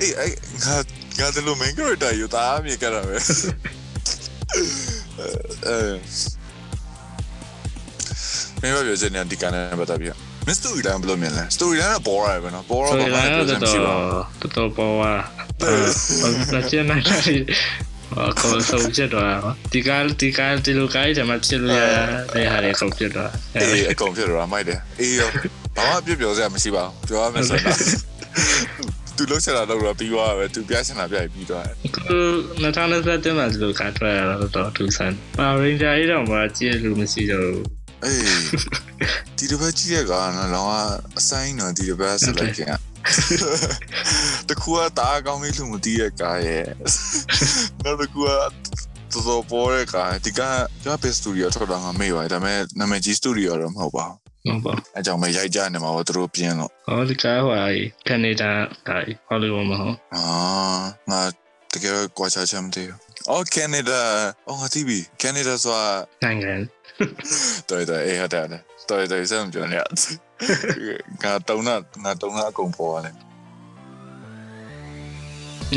[0.02, 0.32] အေးအဲ့
[0.64, 0.76] ငါ
[1.20, 3.81] ငါတို့ main character ယူတာအမေကရပဲအဲ
[8.62, 10.14] မင်းပြောချင်တဲ့ဒီကနေ့ပတ်သက်ပြီး
[10.48, 14.10] Miss Story Line ဘယ်လိုမြင်လဲ Story Line ကပေါ်ရတယ်ပဲနော်ပေါ်တော့ဘာမှပြောချင်မရှိပါဘူး
[14.42, 15.12] တော်တော်ပေါ်ပါ
[16.54, 17.20] လက်ကျန်နိုင်တယ်
[18.20, 19.26] အခုဆုံးချက်တော့
[19.74, 19.90] ဒီက
[20.22, 21.82] ဒီကဒီလိုကိုင်းတယ်မှာဖြစ်လို့ရ
[22.36, 25.30] တယ်ဟာလေကုန်ဖြစ်တော့အေးအကုန်ဖြစ်တော့မိုက်တယ်အေးရော
[25.78, 27.78] ဘာမှပြပြောစရာမရှိပါဘူးပြောရမယ်ဆိုတော့
[29.22, 32.20] သူလှုပ်ရှားတာတော့ပြီးသွားပဲသူပြချင်တာပြပြီးသွားတယ်ခု
[32.64, 37.66] 2021မှာဒီလိုကထွက်ရတော့တော်သူဆန်ပါရင်ဂျာကြီးတော့မှကြည့်လို့မရှိတော့ဘူး
[38.04, 38.22] အေး
[39.38, 40.72] ဒီတစ်ပတ်ကြည့်ရကနော်လောက
[41.20, 42.76] အဆိုင်နော်ဒီတစ်ပတ်ဆက်လိုက်ကင်
[44.50, 46.66] တကူကတားကောင်းလေးလူမတီးရဲ့ကားရဲ့
[47.84, 48.50] နောက်တကူကတော်
[49.28, 50.42] တော်ပေါ်ရဲ့ကားဒီက
[50.86, 57.56] ကဘယ်စတူဒီယိုထောက်တာငါမေ့ပါတယ်ဒါပေမဲ့နာမည်ကြီးစတူဒီယိုတော့မဟုတ်ပါဘူး ဟုတ်ပါအဲကြောင့်မရိုက်ကြနေမှာပေါ့သူတို့ပြင်းတော့ဟောဒီကားဟို
[58.08, 58.52] ကနေဒါ
[58.88, 60.24] ဒါဟောလိဝုဒ်မှာဟောအာ
[61.10, 61.22] ငါ
[61.74, 62.98] တကယ်ကွာခြားချက်မသိဘူး
[63.30, 64.02] အော်ကနေဒါ
[64.48, 65.86] အော်ငါသိပြီကနေဒါဆိုတာ
[66.24, 66.54] နိုင်ငံ
[67.70, 68.46] တော်တော်အေးဟုတ်တယ်
[68.90, 69.84] တော်တော်စမ်းပြောနေရ
[71.24, 73.16] ငါတုံးနာငါတုံးနာအကုန်ပေါ်ရတယ်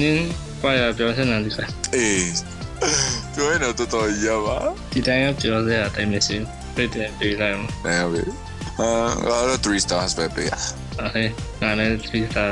[0.01, 0.29] နင်း
[0.63, 2.29] ပါရပြောစမ်းနေတယ်အေး
[3.35, 4.57] ပြောရင်တော့တော်တော်ရပါ
[4.93, 7.55] ဒီတိုင်းကပြောစရာအတိုင်းမရှိဘူး Pretty, pretty, like.
[7.85, 8.11] Yeah,
[8.79, 11.25] အောင်နဲဟုတ်အာငါတော့3 stars ပဲပေးအဲ
[11.63, 12.51] ငါလည်းဒီစား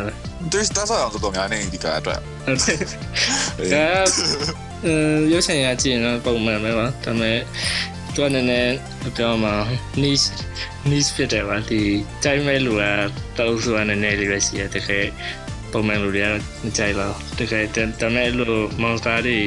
[0.53, 2.79] 3 stars အောင်တော်တော်များနေဒီကအတွက်ဟုတ်တယ်
[3.73, 3.85] ကဲ
[4.85, 4.95] အဲ
[5.33, 7.39] ရုပ်ရှင်ရကြည့်ရင်ပုံမှန်ပဲပါဒါပေမဲ့
[8.15, 8.75] သူကနည်းနည်း
[9.17, 9.55] ပြောမှာ
[10.03, 10.29] niche
[10.91, 11.81] niche ဖြစ်တယ်ပါဒီ
[12.25, 12.83] တိုင်းမဲ့လူက
[13.39, 15.07] တောက်ဆိုတာနည်းနည်းလေးပဲရှိရတကယ်
[15.73, 16.29] ပုံမှန်လူတွေက
[16.65, 17.65] မကြိုက်တော့တကယ်
[18.01, 19.39] တမဲ့လို့ monster တွေ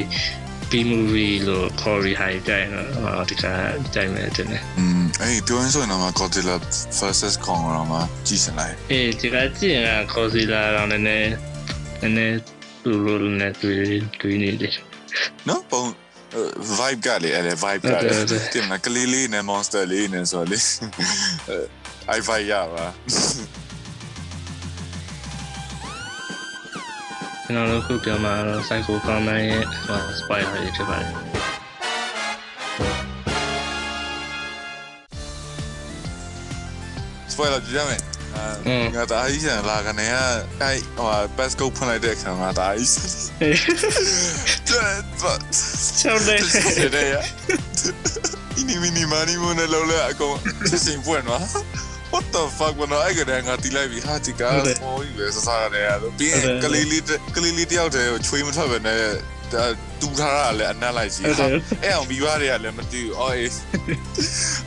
[0.75, 3.45] B movie လို့ Corey High ကြိုက်တော့ဒီက
[3.93, 6.55] ကြိုက်မယ်တင်တယ်อืมအေးပြောရင်ဆိုရင်တော့ Godzilla
[6.99, 11.31] versus Kong တော့မှကြည့်စလိုက်အေးဒီကကြည့်ရင် Godzilla တော့နည်းနည်း
[12.01, 12.37] နည်းနည်း
[12.83, 13.79] လူလိုနဲ့တွေ့
[14.21, 14.73] တွေ့နေတယ်
[15.47, 15.83] နော်ပုံ
[16.79, 18.17] vibe ကလေအဲ့ vibe ကလေ
[18.53, 20.59] တင်မကလေးလေးနဲ့ monster လေးနဲ့ဆိုလေ
[21.49, 22.85] အဲ i vibe ရပါ
[27.45, 29.63] ကျွန်တော်တို့ခုပြောမှာတော့ Psycho Command ရဲ့
[30.19, 31.13] spoiler တွေဖြစ်ပါတယ်
[37.31, 38.01] spoiler ပြရမယ်
[38.95, 40.15] ငါတာအီးဆန်လာကနေက
[40.61, 43.03] အဲ့ဟို passport ဖွင့်လိုက်တဲ့အခါမှာဒါအီးဆန်
[44.69, 45.33] တဲ့ဘာ
[45.99, 46.41] ချောင်းတယ်
[46.79, 47.15] တဲ့တဲ့ရ
[48.55, 50.37] အင်းမီနီမာနီမနဲ့လောလာအကောင်
[50.85, 51.43] စင်ပွင့်နော်
[52.15, 54.41] what the fuck မနော်အဲ့ကတည်းကငါတီလိုက်ပြီဟာဒီက
[54.83, 57.03] မော်ကြီးပဲစစရတယ်အဲ့ပြီးရင်ကလေးလေး
[57.35, 59.01] ကလေးလေးတယောက်တည်းကိုချွေးမထွက်ပဲနဲ့
[60.01, 61.25] တူထားတာလည်းအနက်လိုက်ကြီး
[61.83, 63.51] အဲ့အောင်မိဘတွေကလည်းမတူအော်အေး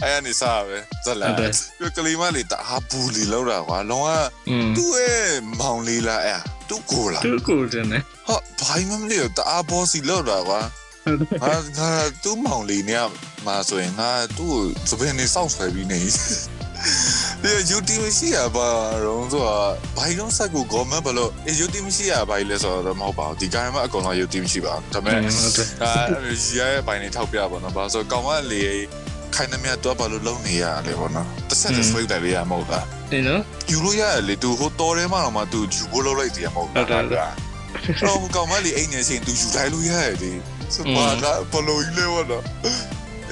[0.03, 4.09] အဲ့အနေစားပဲဇလာပြီးကလေးမလေးတအားပူလီလောက်တာကွာလုံးဝ
[4.77, 5.29] သူ့ရဲ့
[5.61, 10.61] မောင်လေးလားအဲ့တူကိုလားတူကိုတယ်နဲ့ဟာဘိုင်းမလေးတအားဘောစီလောက်တာကွာ
[11.43, 11.91] ဟာငါ
[12.23, 13.07] သူ့မောင်လေးနဲ့
[13.47, 14.55] မှာဆိုရင်ငါသူ့
[14.91, 16.01] စပင်းနေစောင့်ဆွဲပြီးနေ
[17.43, 18.69] ဒီယူတီမရှိရပါ
[19.05, 25.93] တော့ဆိုတော့ဘိုင်လုံးဆက်ကိုဂေါ်မန့်ဘလို့ယူတီမရှိရပါလေဆိုတော့မဟုတ်ပါဘူးဒီကိုင်းမှာအကုန်လုံးယူတီမရှိပါဘူးဒါပေမဲ့ဒါ
[26.27, 28.69] ရီယာရဲ့ဘိုင်နေထောက်ပြပါတော့ဘာဆိုကောင်မလေး
[29.35, 36.87] ခိုင်နှမြတ်တော့ဘာလို့လုံးနေရလဲပေါ့နော်တစ်ဆက်တစ်ဆွေးတယ်လေးရမဟုတ်လားဒီနော်ယူလို့ရတယ်လေသူဟိုတော်ထဲမှာတော့မှသူယူဖို့လုပ်လိုက်တယ်မဟုတ်လား
[38.07, 40.33] တော့ကောင်မလေးအိမ်နေချင်းသူယူလိုက်လို့ရတယ်လေ
[40.75, 42.43] စပါကဘလို့ကြီးလဲဝတော့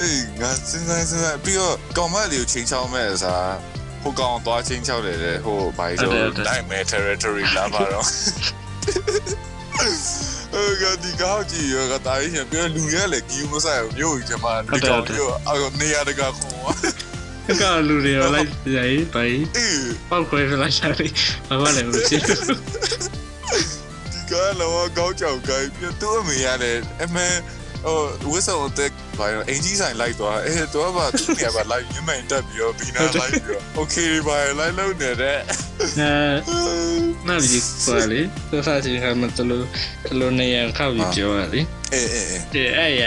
[0.01, 3.53] အေးငါစဉ်းစားစဉ်းစားပြီးတော့ကောင်မလေးကိုချင်းချောင်းမဲ့စား
[4.03, 6.11] ဟိုကောင်သွားချင်းချောက်တယ်လေဟိုဘိုင်ဆို
[6.49, 8.05] nightmare territory လာပါတော့
[10.55, 16.35] အဲကဒီကောက်ကြီးရကတိုင်းရှင်ပြလူရဲလေကီးမဆိုင်မျိုးကြီးချမဒီကောင်ရောအော်နေရတကခေါ်
[17.61, 21.13] ကလူတွေလိုက်ရိုင်းပိုင်အေးပောက်ခွဲဖလာရှာပြီး
[21.49, 22.39] ဘာမှလည်းမဖြစ်ဘူး
[24.13, 27.27] ဒီကလောကောက်ကြောင်ကိုင်းပြသူ့အမေရတယ်အမေ
[27.87, 35.39] ဟိုဝစ်ဆောင်တက်ဘာလို့အင်ကြီးဆိုင်လိုက်သွားအဲတော့ဗာသူ့နေရာဗာလိုက်ရင်းမိုင်တက်ပြီးတော့ဘီနာလိုက်ပြီးတော့ okay ဘာလိုက်လုံးနေတဲ့
[35.99, 36.11] အဲ
[37.29, 38.21] နားကြီးဆိုလေ
[38.51, 39.65] သူစားချင်ခါမတလို့
[40.07, 41.61] တလို့နေရခောက်ပြီးပြောရလေ
[41.93, 43.05] အေးအေးအေးဒီအဲ့ရ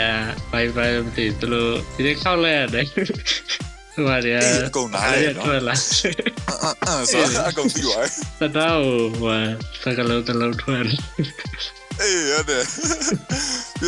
[0.52, 1.74] ဘိုင်ဘိုင်ဒီတလို့
[2.06, 2.86] ဒီခောက်လိုက်ရတယ်
[3.94, 4.36] ဟိုဟာရ
[5.44, 5.76] ထွက်လာ
[6.86, 8.08] အဲ့ဆိုအကုန်ပြီးသွား
[8.42, 8.80] တတော်
[9.20, 9.38] ဟို
[9.84, 10.84] စကလုံးတလုံးထွက်
[12.02, 12.64] အေးရတယ်
[13.82, 13.88] ပြ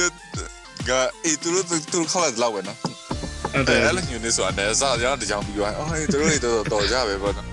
[0.88, 0.90] က
[1.24, 7.48] အေးသူတို့သူတို့ခလာလောက်ပဲနော် ဟုတ်တ အဲ့ ယ် အဲ့လိုညနေဆိုအနေစားရတဲ့ကြောင်ပြီးသွားအော်အေးသူတို့တွေတော့တော်ကြပဲပေါ့နော်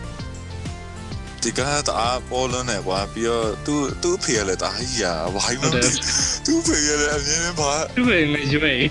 [1.44, 5.74] ဒီကတအားပေါ်လုံးနေကွာပြီးတော့သူသူ့ဖေရလေတအားကြီးอ่ะဘာလို့
[6.46, 8.86] သူ့ဖေရလေအမြင်ဘာ သူ့ဖေမရွေး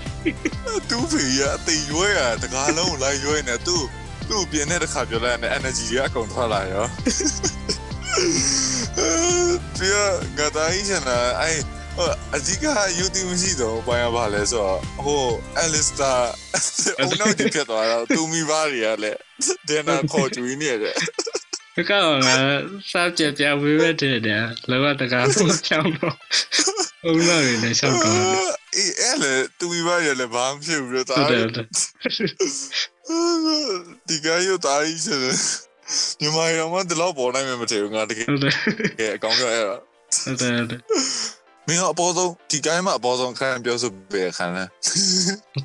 [0.89, 3.83] သူ့ဖေရအသိရွေးอ่ะတကားလုံးလိုက်ရွေးနေသူ့
[4.29, 6.85] သူ့ပြင်းတဲ့တစ်ခါပြောလိုက်တဲ့ energy တွေအကုန်ထွက်လာရော
[9.77, 11.59] ပြီးတော့ငါတိုင်းချင်တာအဲ့
[12.34, 12.66] အကြီးက
[12.98, 15.24] YouTube မရှိတော့ဘာရပါလဲဆိုတော့ဟို
[15.62, 16.22] Alistair
[16.98, 19.18] အုံနောက်တင်ဖြစ်သွားတော့သူမိဘတွေကလည်း
[19.68, 20.94] ဒန်နာခေါ်ကြွေးနေတယ်
[21.76, 22.28] ဒီကောင်က
[22.92, 26.14] စားကြပြဝေးပဲတဲ့တယ်လောကတကားဆုံးချောင်းတော့
[27.04, 28.16] ဘုံလာရနေချောင်းတော့
[28.76, 31.46] အေးအဲ့လေသူမိဘတွေလည်းဘာမှဖြစ်ဘူးလို့တာဟုတ်တယ်
[34.08, 35.18] ဒီကရုတ်သားကြီးဆို
[36.20, 38.46] ညီမရောမဒီလောက်ပေါ်နိုင်မှာမထင်ဘူးငါတကယ်ဟုတ်တ
[39.04, 39.76] ယ်အကောင်းပြောအဲ့ဒါ
[40.24, 40.80] ဟုတ်တယ်ဟုတ်တယ်
[41.68, 44.64] မင်းကအပေါ်ဆုံးဒီကိုင်းမှာအပေါ်ဆုံးခံပြောဆိုပဲခံလဲ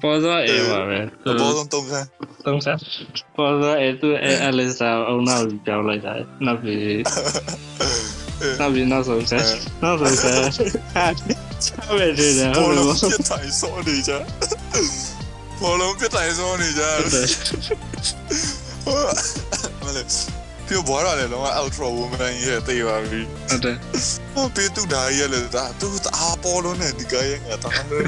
[0.02, 1.00] ပေါ်တော့အေးပါပဲ
[1.32, 2.00] အပေါ်ဆုံးတုံးခံ
[2.46, 2.78] သုံးစား
[3.36, 6.14] ပေါ်တော့အေးသူအဲအလစ်စာအုံနောက်ပြောင်းလိုက်တာ
[6.46, 7.02] နောက်ပြီး
[8.60, 9.46] နောက်ပြီးနောက်ဆုံးဆက်
[9.84, 10.36] နောက်ဆုံးဆက်
[10.94, 11.06] ဟာ
[11.66, 14.12] ချားပဲတဲ့ဟုပေါ်တ်တယ်လုံးပြတိုင်စောနေကြ
[15.62, 17.28] ပေါ်လုံးပြတိုင်စောနေကြဟုတ်တယ်
[19.82, 20.43] မလေး
[20.74, 23.76] ပြဘွားရတယ်လုံးဝ ultra woman ရဲ့တေးပါပြီဟုတ်တယ်
[24.34, 28.06] ဟောပေတူဒါရဲ့လေဒါသူအပေါ်လုံးနဲ့ဒီကရဲ့ငါတာလို့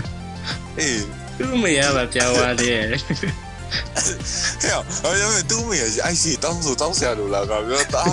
[0.80, 1.04] အေး
[1.38, 4.74] သူမရပါပြောင်းသွားတယ်ဟဲ့
[5.04, 8.04] အော်ရမယ်သူ့မေအိုက်စီတောင်းဆိုတောင်းဆရာလို့လာကပြောတာ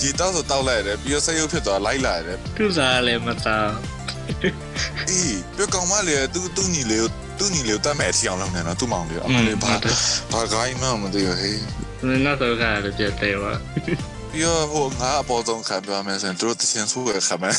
[0.00, 3.70] ဒီတောင်းဆိုတောက်လိုက်ရတယ်ပြီးတော့ဆက်ရုပ်ဖြစ်သွားလိုက်လာရတယ်သူစားလည်းမသား
[5.08, 9.72] အေးပြကောင်မလေးသူသူ့ညီလေးကိုသူ့ညီလေးကိုတတ်မဲ့အထီအောင်လုပ်နေတော့သူ့မောင်လေးအမလေးဘာ
[10.32, 11.87] ဘာဂိုင်းမှမသိဘူးဟေး
[12.24, 13.52] ။ငါတော့ခါရတယ်ပြတ်တယ်ပါ။
[14.32, 17.54] ပြီးတော့ဟိုငါအပေါ်ဆုံးခံပြောမယ်ဆိုရင်တို့တရှင်စုရခံမယ်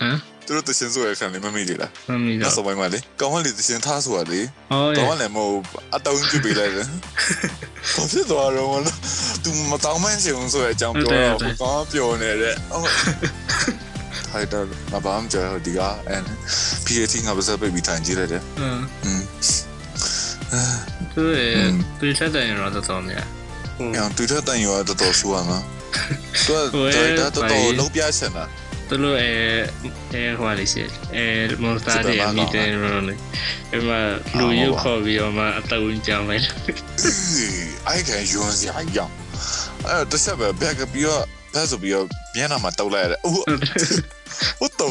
[0.00, 4.40] ဟမ်သူတို့တရှင်ဆိုရခံလေမမေ့လေလားမမေ့လားဆိုပိုင်းပါလေကောင်းဟန်လေတရှင်ထားဆိုတာလေ
[4.98, 5.60] ကောင်းဟန်လည်းမဟုတ်
[5.94, 6.86] အတောင်းကြည့်ပေးလိုက်တယ်
[7.94, 8.92] ဘာဖြစ်သွားတော့မလဲ
[9.44, 12.92] သူမတောင်းမန်းရှင်ဆိုတဲ့အကြောင်းပြောတော့ကောင်းပြောနေတဲ့ဟုတ်
[14.28, 15.80] ထိုက်တော့မဘာမှကြော်ဒီက
[16.16, 16.26] and
[16.86, 19.22] PAT ငါပါစပ်ပြီးထိုင်ကြည့်လိုက်တယ်อืม
[21.12, 21.22] သူ
[21.98, 23.37] သူချက်တယ်ရောတော်တော်များ
[23.78, 25.64] အောင်တွေ့တဲ့တန်ရောတော်တော်ဆူအောင်နော်။
[26.46, 28.44] သူကဒါတော်တော်လုံးပြချင်တာ
[28.88, 29.30] သူတို့အဲ
[30.14, 30.82] အဲဟိုလေးရှိ
[31.14, 31.24] အဲ
[31.62, 33.14] မွန်စတာတွေမိတယ်ရောလေ
[33.72, 33.98] အဲမှာ
[34.38, 36.44] လူရုပ်ခေါ်ပြီးတော့မှအတုံးကြောင်းလိုက်။
[37.88, 39.12] အိုက်ခံယွန်းစရာရောင်။
[39.88, 43.20] အဲ့တဆက်ပဲဘက်ကပြီးတော့ဘက်ဆိုပြီးတော့မျက်နှာမှာတောက်လိုက်ရတယ်။
[44.60, 44.86] What the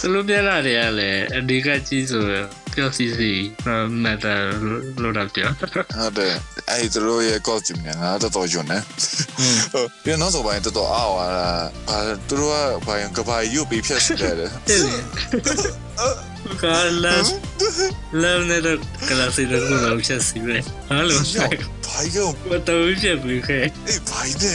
[0.00, 2.22] သူတို့ပြန်လာတယ်ကလည်းအဒီကကြီးဆို
[2.74, 3.32] ပျော်စီစီ
[4.02, 4.34] မတ်တာ
[5.02, 6.34] လို့တော့ပြောဟုတ်တယ်။
[6.70, 8.78] အဲ့သူတို့ရဲ့ costume ကငါတော်တော်ယွန်းနေ။
[9.72, 11.48] ဟုတ်ပြီးတော့နောက်ဆိုပိုင်းတော်တော်အားလာ။
[11.88, 12.52] ဘာသူတို့
[12.86, 14.50] ကဘာရင်ကဘာယူပြီးဖြတ်စတယ်တဲ့
[16.62, 16.64] က
[17.04, 17.14] လာ
[18.22, 18.76] လာနေတဲ့
[19.08, 20.56] ကလာစီတဲ့ကိုတော့ချက်စီပဲ
[20.88, 21.22] ဟာလို့။
[21.86, 23.58] ဘာကြောင့်မတော်ဖြစ်ပြီခဲ
[23.88, 24.44] အေးဘာလ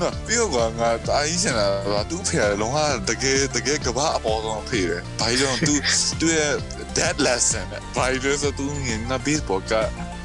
[0.00, 5.74] နော်ပြီးတော့ငါတာကြီးစင်လာတာသူ့ဖေကလုံးဝတကယ်တကယ်ကဘာအပေါ်ဆုံးဖေတယ်ဘာကြောင့်သူ
[6.20, 6.52] သူရဲ့
[6.98, 9.74] that lesson ဘာလို့ဆိုသူငင်နာ baseball က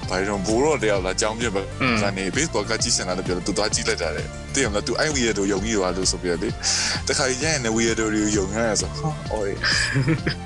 [0.09, 1.62] ဘာကြောင့်ဘိုးတော်တယောက်လာကြောင်းပြပါ
[2.01, 6.53] ဇာနေ baseball ကကြီးစင်လာတယ်ပြောသူသွားကြည့်လိုက်တာလေတည်ရမလားသူအဲ့ weirdo ယုံကြီးရွာလို့ဆိုပြတယ်
[7.07, 9.45] တခါရရင် weirdo တွေယုံရဆိုဟာအော်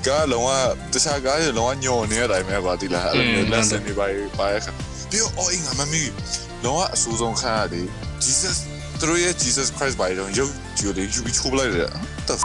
[0.08, 0.50] ကလုံးဝ
[0.94, 4.08] တခြားကားရလုံးဝညော်နေတဲ့အတိုင်းပဲပါတိလားအဲ့လို lesson တွေပါ
[4.40, 4.68] ပါရခ
[5.12, 6.04] ပြီးတော့အော်အင်းငါမမီ
[6.64, 7.88] လုံးဝအဆူဆုံးခါရတယ်
[8.24, 8.58] Jesus
[9.00, 11.90] သူတို့ရဲ့ Jesus Christ ဘာလို့ရုပ်ကြည့်လို့ယူပြီးချိုးပလိုက်တယ်
[12.28, 12.42] the f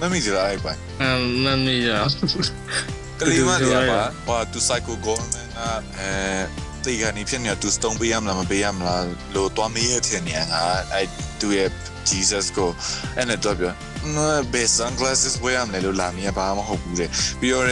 [0.00, 1.04] မမီကြလားအဲ့ပိုင်းအ
[1.44, 5.60] မမီရောက လေးမလေးပါဘာသူ psycho government က
[5.98, 6.12] အဲ
[6.84, 9.04] တေကနေဖြစ်နေသူ stone ပေးရမလားမပေးရမလား
[9.34, 10.54] လို့တွားမေးရတဲ့နေရာက
[10.92, 11.06] အဲ့
[11.40, 11.70] သူရဲ့
[12.08, 12.70] Jesus ကို
[13.16, 13.72] အဲ့နဲ့တော့ပြော
[14.16, 17.66] နော်ဘေး sunglasses ဝယ်ရမယ်လို့လာမရပါမဟုတ်ဘူးတဲ့ပြီးတော့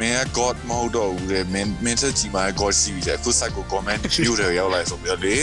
[0.00, 5.36] မင်းက god မဟုတ်တော့ဘူးလေမင်းမင်းသက်ကြီးမှာ god ရှိပြီလေအခု psycho government မြို့တယ်ရောက်လာဆိုပြီးတော့လေ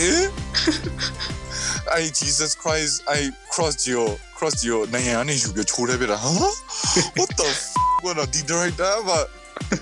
[2.00, 3.20] I Jesus Christ I
[3.52, 6.30] crossed your crossed your နိုင်ငံကနေယူပြီးချိုးတယ်ပြတာဟာ
[7.18, 7.48] What the
[8.04, 9.18] f ဘာလို့ဒီ director ဘာ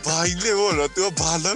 [0.06, 1.52] ဘာလဲဘောလို့သူဘာလဲ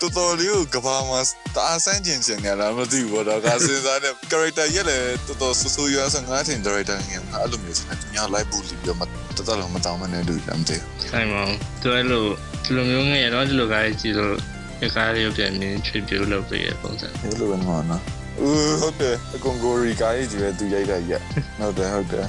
[0.00, 1.20] တော်တော်လေးကိုကဘာမှာ
[1.56, 11.52] တာဆန်းကျင်ကျင်နေလားမသိဘူးတော့ကစဉ်းစားတဲ့ character ရက်လေတော်တော်ဆူဆူရွာဆငါးထင် director ငယ်အဲ့လိုမျိုးစနေည live bully ပြီးမတော်တော်မတောင်းမနေလို့လည်းမသိဘူးဆိုင်မောင်
[11.82, 12.24] သူအဲ့လို
[12.64, 14.34] ဒီလိုမျိုးငယ်တော့ဒီလိုကားကြီးကြည့်လို့
[14.80, 18.02] ဒီကားလေးပြန်မြင်ချွေပြလို့ပြရပုံစံဘယ်လိုပဲမှာနော်
[18.42, 21.22] ဦးဟုတ်တယ်အကွန်ဂိုရီကိုင်းကြီးပဲသူရိုက်တာရက်
[21.58, 22.26] ဟုတ်တယ်ဟုတ်တယ်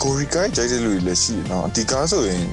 [0.00, 2.44] ကိုရီကိုင်းကြိုက်တဲ့လူတွေလည်းရှိနော်ဒီကားဆိုရင်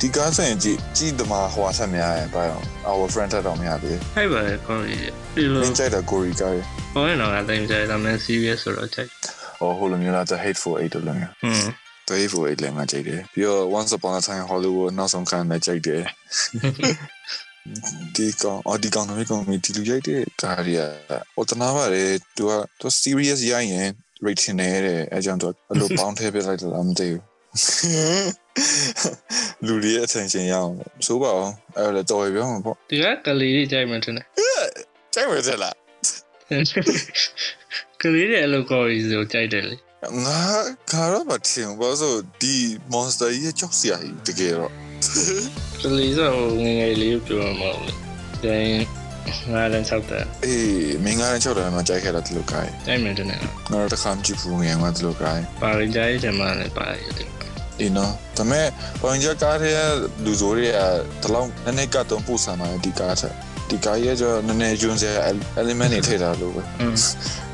[0.00, 5.00] ဒီကားဆိုရင်ကြည့်ကြည့်တမဟွာဆက်များရင်ဘာရော our friend တက်တော့မရသေးဟဲ့ပါလေကောင်းကြီး
[5.34, 6.62] ဒီဘူးလိုမင်းကြိုက်တာကိုရီကိုင်း
[6.94, 9.10] ဟောရင်တော့အတိုင်းကြိုက်တာမင်း serious ဆိုတော့ကြိုက်
[9.58, 11.68] ဟိုဟိုလိုမျိုးလား the hateful eight လို့လည်းဟွန်း
[12.08, 16.02] the hateful eight လည်းငါကြိုက်တယ်ပြီးတော့ once upon a time hollywood နောက်ဆုံးခန်းလည်းကြိုက်တယ်
[18.16, 20.86] ဒီကောင်အော်ဒီကောင်တော့ကောင်မီဒီလူရိုက်တဲ့ကားရီယာ
[21.34, 22.04] ဟိုတနာပါလေ
[22.36, 23.88] သူကသူ serious ရိုက်ရင်
[24.26, 27.22] rating နဲ့တဲ့အဲကြောင့်တော့အလိုပေါင်းထည့်ပြလိုက်တယ်လားမသိဘူး
[29.66, 30.72] လူတွေရဲ့ attention ရအောင်
[31.06, 34.26] ဆိုပါအောင်အဲ့ဒါတော်ရပြောမှာပေါ့ဒီကကလေးတွေကြိုက်မှထင်တယ်
[35.14, 35.76] ကြိုက်ဝဲစလား
[38.02, 39.76] ကလေးတွေအလုပ်ကောရီဆိုကြိုက်တယ်လေ
[40.24, 40.40] ငါ
[40.90, 42.54] ခါတော့မထင်ဘူးဘာလို့ဒီ
[42.92, 44.72] monster ကြီးရဲ့ကြောက်စရာကြီးတကယ်တော့
[45.82, 46.30] ကလေးဆို
[46.64, 49.03] ငယ်ငယ်လေးပြောမှာမဟုတ်ဘူးဒါရင်
[49.52, 57.28] ငါလည်း၆တက်အေးမင်းကားနဲ့6တယ်မှာကြိုက်ခဲ့တာဒီလိုကိုင်းကြိုက်မှထင်တယ်ငါတော့တစ်ခါမကြည့်ဘူးငယ်မှာဒီလိုကိုင်းပါရင်ကြိုက်တယ်မှလည်းပါရတယ်
[57.78, 58.66] ဒီနော်ဒါပေမဲ့
[59.00, 59.76] ပုံကြကားတဲ့
[60.24, 60.72] လူဆိုးတွေက
[61.22, 63.34] တလောင်းနည်းနည်းကတော့ပို့ဆာမှာဒီကားချက်
[63.70, 65.12] ဒီကားရဲ့ကျနည်းနည်းကျွန်းစရာ
[65.60, 66.94] element တွေထည့်ထားလို့ပဲอืม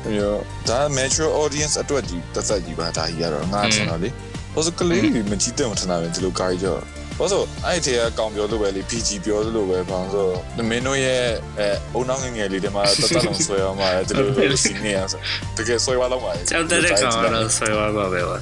[0.03, 4.09] ပြီးတော့ဒါ mature audience အတွက်ကြီးတက်သက်ကြီးပါဒါကြီးကတော့ငါထင်တော့လေ
[4.53, 6.77] ဘာလို့ကလေးမကြည့်တဲ့မထင်တာပဲဒီလိုကားကြီးကြော
[7.21, 11.23] ဘာလို့အဲ့ဒီကကောင်ပြောလို့ပဲလေ PG ပြောလို့ပဲဘာလို့ဆိုမင်းတို့ရဲ့
[11.59, 15.19] အဲအုံနောက်ငငယ်လေးတွေမှာတက်တက်လုံးဆွဲအောင်ပါဒီလိုစီနေရဆို
[15.57, 18.37] တကယ်ဆွဲသွားတော့ပါကြောက်တဲ့ကောင်တော့ဆွဲသွားပါပဲပါ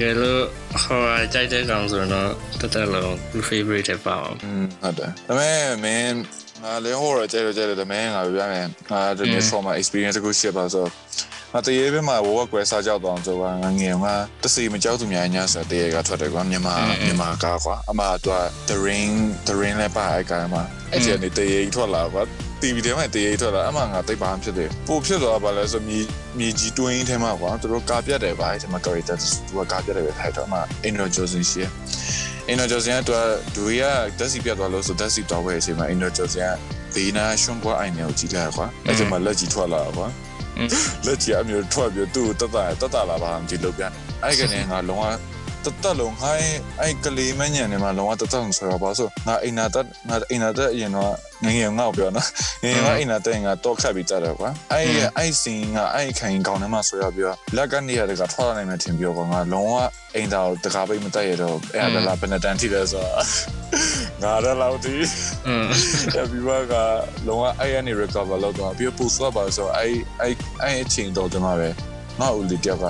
[0.00, 0.40] ကဲလို့
[0.84, 1.00] ဟော
[1.34, 3.12] ကြိုက်တဲ့ကောင်ဆိုတော့တက်တက်လုံး
[3.48, 6.16] favorite ပါအောင်อืมဟုတ်တယ်ဒါပေမဲ့မင်း
[6.62, 10.86] ငါလည်းဟိုရကြဲကြဲတယ်ဒါပေမဲ့ငါပြောမယ်ငါဒီနေ့ trauma experience ကိုရှင်းပါဆို
[11.56, 14.06] ငါတရေဘက်မှာဝက်ကွယ်စားကြောက်တော့ဆိုပါငငယ်က
[14.42, 19.12] တစီမကြောက်သူများညာဆိုတရေကထွက်တယ်ကွာမြန်မာမြန်မာကားကွာအမတော့ the ring
[19.48, 20.62] the ring လည်းပါအဲ့ကမှာ
[20.92, 22.22] အဲ့ကျနေတရေထွက်လာကွာ
[22.60, 26.00] TV ထဲမှာတရေထွက်လာအမငါတိတ်ပါဖြစ်တယ်ပို့ဖြစ်သွားပါလဲဆိုမြေ
[26.38, 30.54] မြေကြီးတွင်းထဲမှာကွာသူတို့ကာပြတ်တယ်ပါအဲ့ဒီမှာ character သူကကာပြတ်တယ်ပဲထိုက်တော့အမ
[30.88, 31.62] inner johnson ရှိ
[32.48, 33.84] အင်နော်ဂျော်စင်ကတော့ဒူရီက
[34.18, 36.50] တက်စီပြတ်သွားလို့ဆိုတက်စီတော့ပဲအချိန်မှာအင်နော်ဂျော်စင်က
[36.94, 40.08] ဘေးနာရှွန်ဘွားအိုင်နယ်ကိုကြည့်လိုက်ကွာအဲ့ဒီမှာလက်ကြီးထွက်လာကွာ
[41.06, 45.04] လက်ကြီးအမျိုးထွက်ပြီးသူ့တတတတလာပါအောင်ကြည့်လို့ပြန်အဲ့ကနေငါလုံးဝ
[45.64, 51.12] တတလုံးဟိုင်းအဲ့ကလေးမညံနေမှာလုံးဝတတလုံးဆိုတော့ပါဆိုငါအိနာတက်ငါအိနာတက်အရင်တော့
[51.44, 52.28] ငငယ်ငါ့ကိုပြောနော်
[52.62, 54.86] ငငယ်ကအိနာတက်ငါတော့ခတ်ပြီးကြတယ်ကွာအဲ့
[55.16, 59.74] အဲ့စင်ကအဲ့ခိုင်ကောင်းနေမှာဆိုရပြီးလက်ကနေရတဲ့ကထွက်လာနိုင်မှထင်ပြောကွာငါလုံးဝ
[60.14, 63.24] အိမ်သားကိုတကားပိတ်မတက်ရတော့အဲ့ဒါလာဘယ်နဲ့တန်းထိလဲဆိုတော့
[64.24, 64.96] ငါရလောက်ဒီ
[65.48, 65.66] อืม
[66.30, 66.74] ပြီးတော့က
[67.26, 71.68] လုံးဝအဲ့ရနေ recover လုပ်တော့ပြီးတော့ post ပါဆိုတော့အဲ့အဲ့အဲ့အချိန်တော့ဒီမှာပဲ
[72.20, 72.86] ငါဦးလေးတယောက်က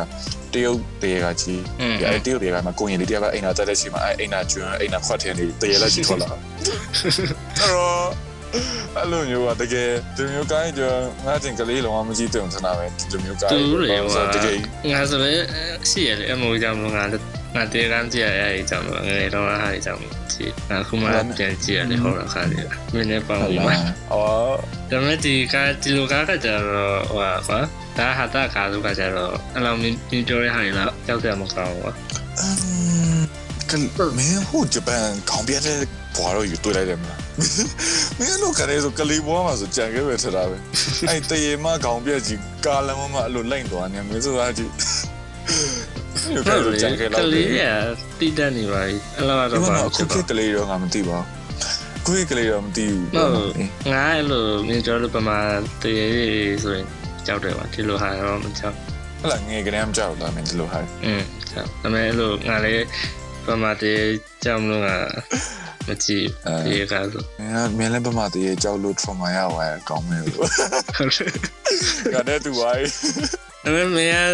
[0.54, 1.62] တရုတ်တရေကကြီး
[2.10, 6.40] အဲ့တရုတ်တရေကမှာကိုရင်လေးတယောက်ကအိမ်နာတက်တဲ့ချိန်မှာအဲ့အိမ်နာကျွန်းအိမ်နာခွက်ထဲနေတရေလက်ကြီးထွက်လာအဲ့
[7.74, 8.06] တော့
[8.96, 10.82] အဲ့လိုမျိုးကတကယ်ဒီမျိုးကိုင်းကျ
[11.26, 14.58] ငါတင်ကလေးလုံးဝမကြည့်တုံထနာပဲဒီလိုမျိုးကိုင်းတူတယ်ဟိုတကယ်
[14.92, 15.44] ငါဆိုလည်း
[15.90, 20.00] ရှိရတယ်အမိုးကြောင့်ငါလည်း ငါတေကန်းကြည့်ရအဲ့အကြောင်းငယ်တော့ဟာအကြောင်း
[20.32, 21.06] ကြည့်အခုမှ
[21.38, 23.72] ပြန်ကြည့်ရတယ်ဟောတာခါလေးမင်းနဲ့ပေါင်းပြီးမှ
[24.12, 24.54] အော်
[24.90, 27.60] ဒါမဲ့ဒီကဒီလိုကားကကြတော့ဟိုကွာ
[27.98, 29.86] ဒါဟာတာကားလို့ကကြတော့အလောင်းမြ
[30.16, 31.94] င်ကြောရဟာလားကြောက်တယ်မကောင်းဘူး
[33.70, 35.78] ကမင်းဟိုဂျပန်ခေါင်းပြတဲ့
[36.16, 37.20] ဘွားတော့ယူတွေ့လိုက်တယ်မလား
[38.18, 40.56] မင်းလို့ခရဲဆိုကလေးဘွားမှာဆိုကြံခဲ့ပဲထတာပဲ
[41.08, 44.72] အဲ့တရေမခေါင်းပြကြီးကာလမမအဲ့လိုလိုက်သွားနေမင်းဆိုတာကြည့်
[46.46, 47.62] ဘယ်လိုကြံခဲ့လဲကလေးက
[48.20, 51.26] တိတက်နေပါပြီအလားတော့ပါခုခေတ်ကလေးတော့ငါမသိပါဘူး
[52.04, 53.06] ခုခေတ်ကလေးတော့မသိဘူး
[53.92, 55.38] ငါအဲ့လိုမြင်ကြလို့ပမာ
[55.82, 56.08] တရေ
[56.62, 56.86] ဆိုရင်
[57.26, 58.76] ကြောက်တယ်ပါဒီလိုဟာတော့မကြောက်
[59.20, 62.84] ဟလာငယ်ကလေးမကြောက်လားမင်းဒီလိုဟာအင်းကြောက်ဒါပေမဲ့အဲ့လိုငါလည်း
[63.46, 64.02] ပမာတရေ
[64.44, 64.96] ကြောက်လို့ငါ
[65.88, 66.26] မကြည့်
[66.72, 67.26] ရေကားလို့
[67.78, 70.48] မင်းလည်းပမာတရေကြောက်လို့ trauma ရဝါကောင်းမယ်လို့
[70.96, 71.30] ဟုတ်တယ်
[72.14, 72.70] ကဲတူပါ။
[73.64, 74.28] ဒါပေမဲ့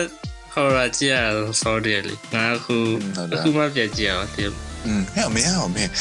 [0.54, 1.18] ဟောရာကြည့်ရ
[1.62, 2.78] ဆော်တယ်လေငါအခု
[3.34, 4.44] အခုမှပြကြည့်ရအောင်ဒီ
[4.88, 5.92] อืมဟဲ့မင်းဟောမင်း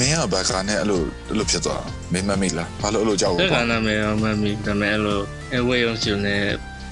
[0.00, 5.20] မင်းကဘာကနဲ့အဲ့လိုအဲ့လိုဖြစ်သွားမင်းမမိလားဘာလို့အဲ့လိုကြောက် အဲ့ ဘူး ကနာမည်တော့မမီဒါပေမဲ့အဲ့လို
[5.54, 6.42] အဝေးရုံရှင်နဲ့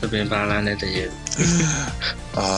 [0.01, 1.05] သပင်ပါလာတဲ့တရေ
[2.39, 2.49] အာ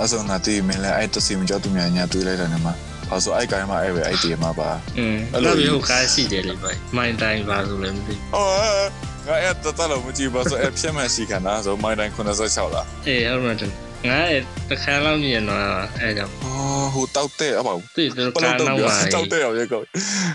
[0.00, 2.74] အဲ့ဆိုငါတီးမင်းလည်းအဲ့တစီမကြောက်သူများညာတွေးလိုက်တယ်နော်မှာ
[3.10, 8.86] ဘာဆိုအဲ့ကိုင်းမှာအဲ့ပဲအဲ့တီမှာပါ อืมအဲ့လိုမျိုးကားရှိတယ်လေဗျမိုင်းတိုင်းပါဆိုလည်းမသိ အော်
[9.27, 13.71] ငါအဲ့တတလို့မကြည့်ပါဆိုအဲ့ဖြစ်မဲ့စီခန္ဓာဆိုမိုင်းတိုင်း96လားအေးဟုတ်မှတယ်
[14.09, 15.61] ငါအဲ့တစ်ခါလောက်မြင်တော့
[16.01, 19.81] အဲ့ကြောင့်အော်ဟိုတောက်တဲ့အပေါ့သိတယ်ဘကားလို့နောက်တော့မှာတောက်တဲ့အောင်ရေကော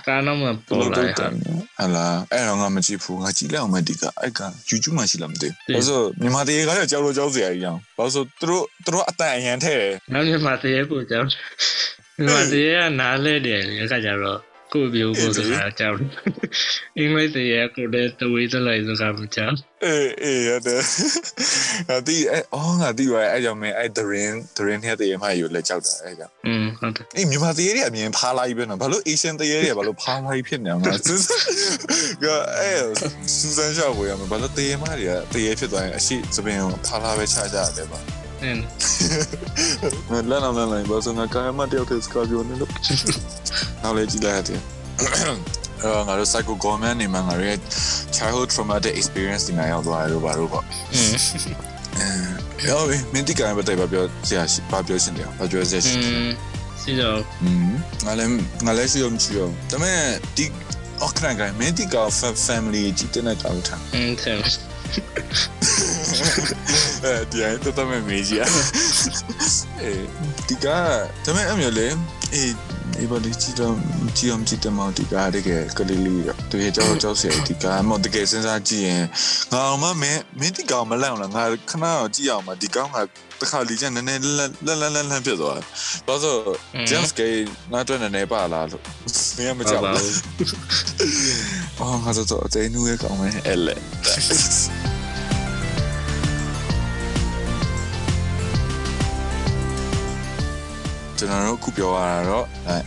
[0.09, 9.75] ကားနောက်မှာဘပေါ်လို့လာတော့တာဟလာအဲ့တော့ငါမကြည့်ဘူးငါကြည့်လိုက်အောင်မဒီကအဲ့က YouTube မှာရှိလားမသိဘူးဘာလို့မြန်မာတရေကလည်းကြောက်လို့ကြောက်စရာကြီးအောင်ဘာလို့သူတို့သူတို့အတန်အရန်ထဲ
[10.13, 14.39] နောက်မြန်မာတရေကိုကြောက်မြန်မာတရေကနားလဲတယ်လေအခါကျတော့
[14.73, 15.97] ကိုပြိုးကိုစကားကြောက်
[16.99, 20.83] အင်္ဂလိပ်တရေကိုတဲ့တဝေးစလိုက်စကားမကြောက်အေးအေးရတယ်
[21.89, 30.91] ငါတီးအဲ့အော်ငါတီးပါအဲ့ကြောင့်မင်းအဲ့ Drain Drain ထဲတရေမှယူလက်ကြောက်တာအဲ့ကြောင့်อืมဟုတ်တယ်အေးမြန်မာတရေတွေအမြင်ဖားလိုက်ပဲနော်ဘာလို့ Asian တရေတွေဘာလို့ဖားလိုက်ဖြစ်နေအောင်လဲ
[32.25, 32.27] က
[32.59, 32.81] အဲ့
[33.37, 38.59] စူဇန်ရှောက်ဝေးရမှာဘာလို့တရေမတွေကတရေဖြစ်သွားရင်အရှိသပင်ကိုဖားလာပဲချကြတယ်ပါ တင်
[40.11, 42.71] ငါလမ်းအောင်လမ်းလိုက်ဘာဆိုငါကာယမတယောက်တည်းစကားပြောနေလို့
[43.83, 44.61] နောက်လေကြည့်လိုက်တယ်
[45.83, 47.57] အဲငါတို့ psycho gourmet နေမှာငါရဲ့
[48.17, 52.81] childhood traumatic experience တွေမှာရောက်သွားတယ်လို့ဘာလို့ပေါ့အဲရော
[53.13, 55.95] မင်းဒီကံပဲတိုင်ပါပြောဆရာရှိပါပြောရှင်တယ်ဘာပြောဆရာရှိ
[56.81, 57.19] ရှိတော့
[58.07, 58.31] ငါလည်း
[58.67, 60.01] ငါလည်းရှိရောမရှိရောဒါပေမဲ့
[60.37, 60.45] ဒီ
[61.07, 61.97] okran ကမင်းဒီက
[62.47, 64.39] family ကြည့်တဲ့ကောင်ထားအင်းတယ်
[67.05, 69.93] အဲဒီအဲ့တော့တမမေးကြီးအဲ
[70.49, 70.79] ဒီကဒါ
[71.25, 71.89] ပေမဲ့အမျိုးလေ
[72.35, 72.53] အေး
[72.95, 73.75] ဒီဘလေးကြည့်တော့
[74.19, 79.05] ကြည့်အောင်ကြည့်တယ်မောင်ဒီကတကယ်ကလေးလေးတော့သူရဲ့ကြောက်ကြောက်စရာဒီကမောင်တကယ်စဉ်းစားကြည့်ရင်
[79.53, 82.99] ငါအောင်မမင်းမင်းဒီကောင်မလန့်အောင်လားငါခဏတော့ကြည့်အောင်မဒီကောင်က
[83.41, 85.65] တခါလီချက်နည်းနည်းလန့်လန့်လန့်လန့်ဖြစ်သွားတယ်
[86.07, 86.41] ဘာလို့
[86.91, 87.37] James Gay
[87.73, 88.83] ငါတွေ့နေနေပါလားလို့
[89.37, 90.13] မင်းမကြောက်ဘူး
[91.81, 93.77] အော်ငါတော့အသေးနူးရဲ့ကောင်မဲအဲ့လေ
[101.19, 102.45] ကျွန်တော်တို့ခုပြောရတာတော့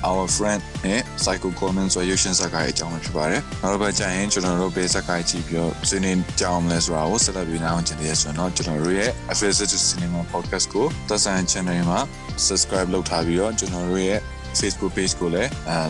[0.10, 12.00] our friend နဲ့ psycho comment ဆိုရုပ်ရှင်ဇာတ်ကားရဲ့အကြောင်းပဲဖြစ်ပါတယ်။နောက်တစ်ပတ်ကျရင်ကျွန်တော်တို့ဘယ်ဇာတ်ကားကြည့်ပြီးတော့ဆွေးနွေးကြအောင်လဲဆိုတာကိုဆက်လက်ပြီးနားအောင်ကျင်တယ်ဆိုတော့ကျွန်တော်တို့ရဲ့ Affiliate Cinema Podcast ကိုသက်ဆိုင် channel မှာ
[12.48, 14.20] subscribe လုပ်ထားပြီးတော့ကျွန်တော်တို့ရဲ့
[14.60, 15.50] Facebook page ကိုလည်း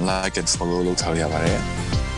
[0.09, 1.59] like and follow လုပ်ထားရပါတယ်။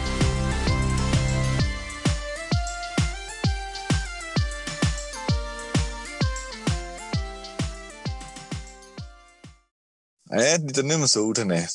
[10.35, 11.65] အဲဒီတနေ့မစိုးဘူးထင်တယ်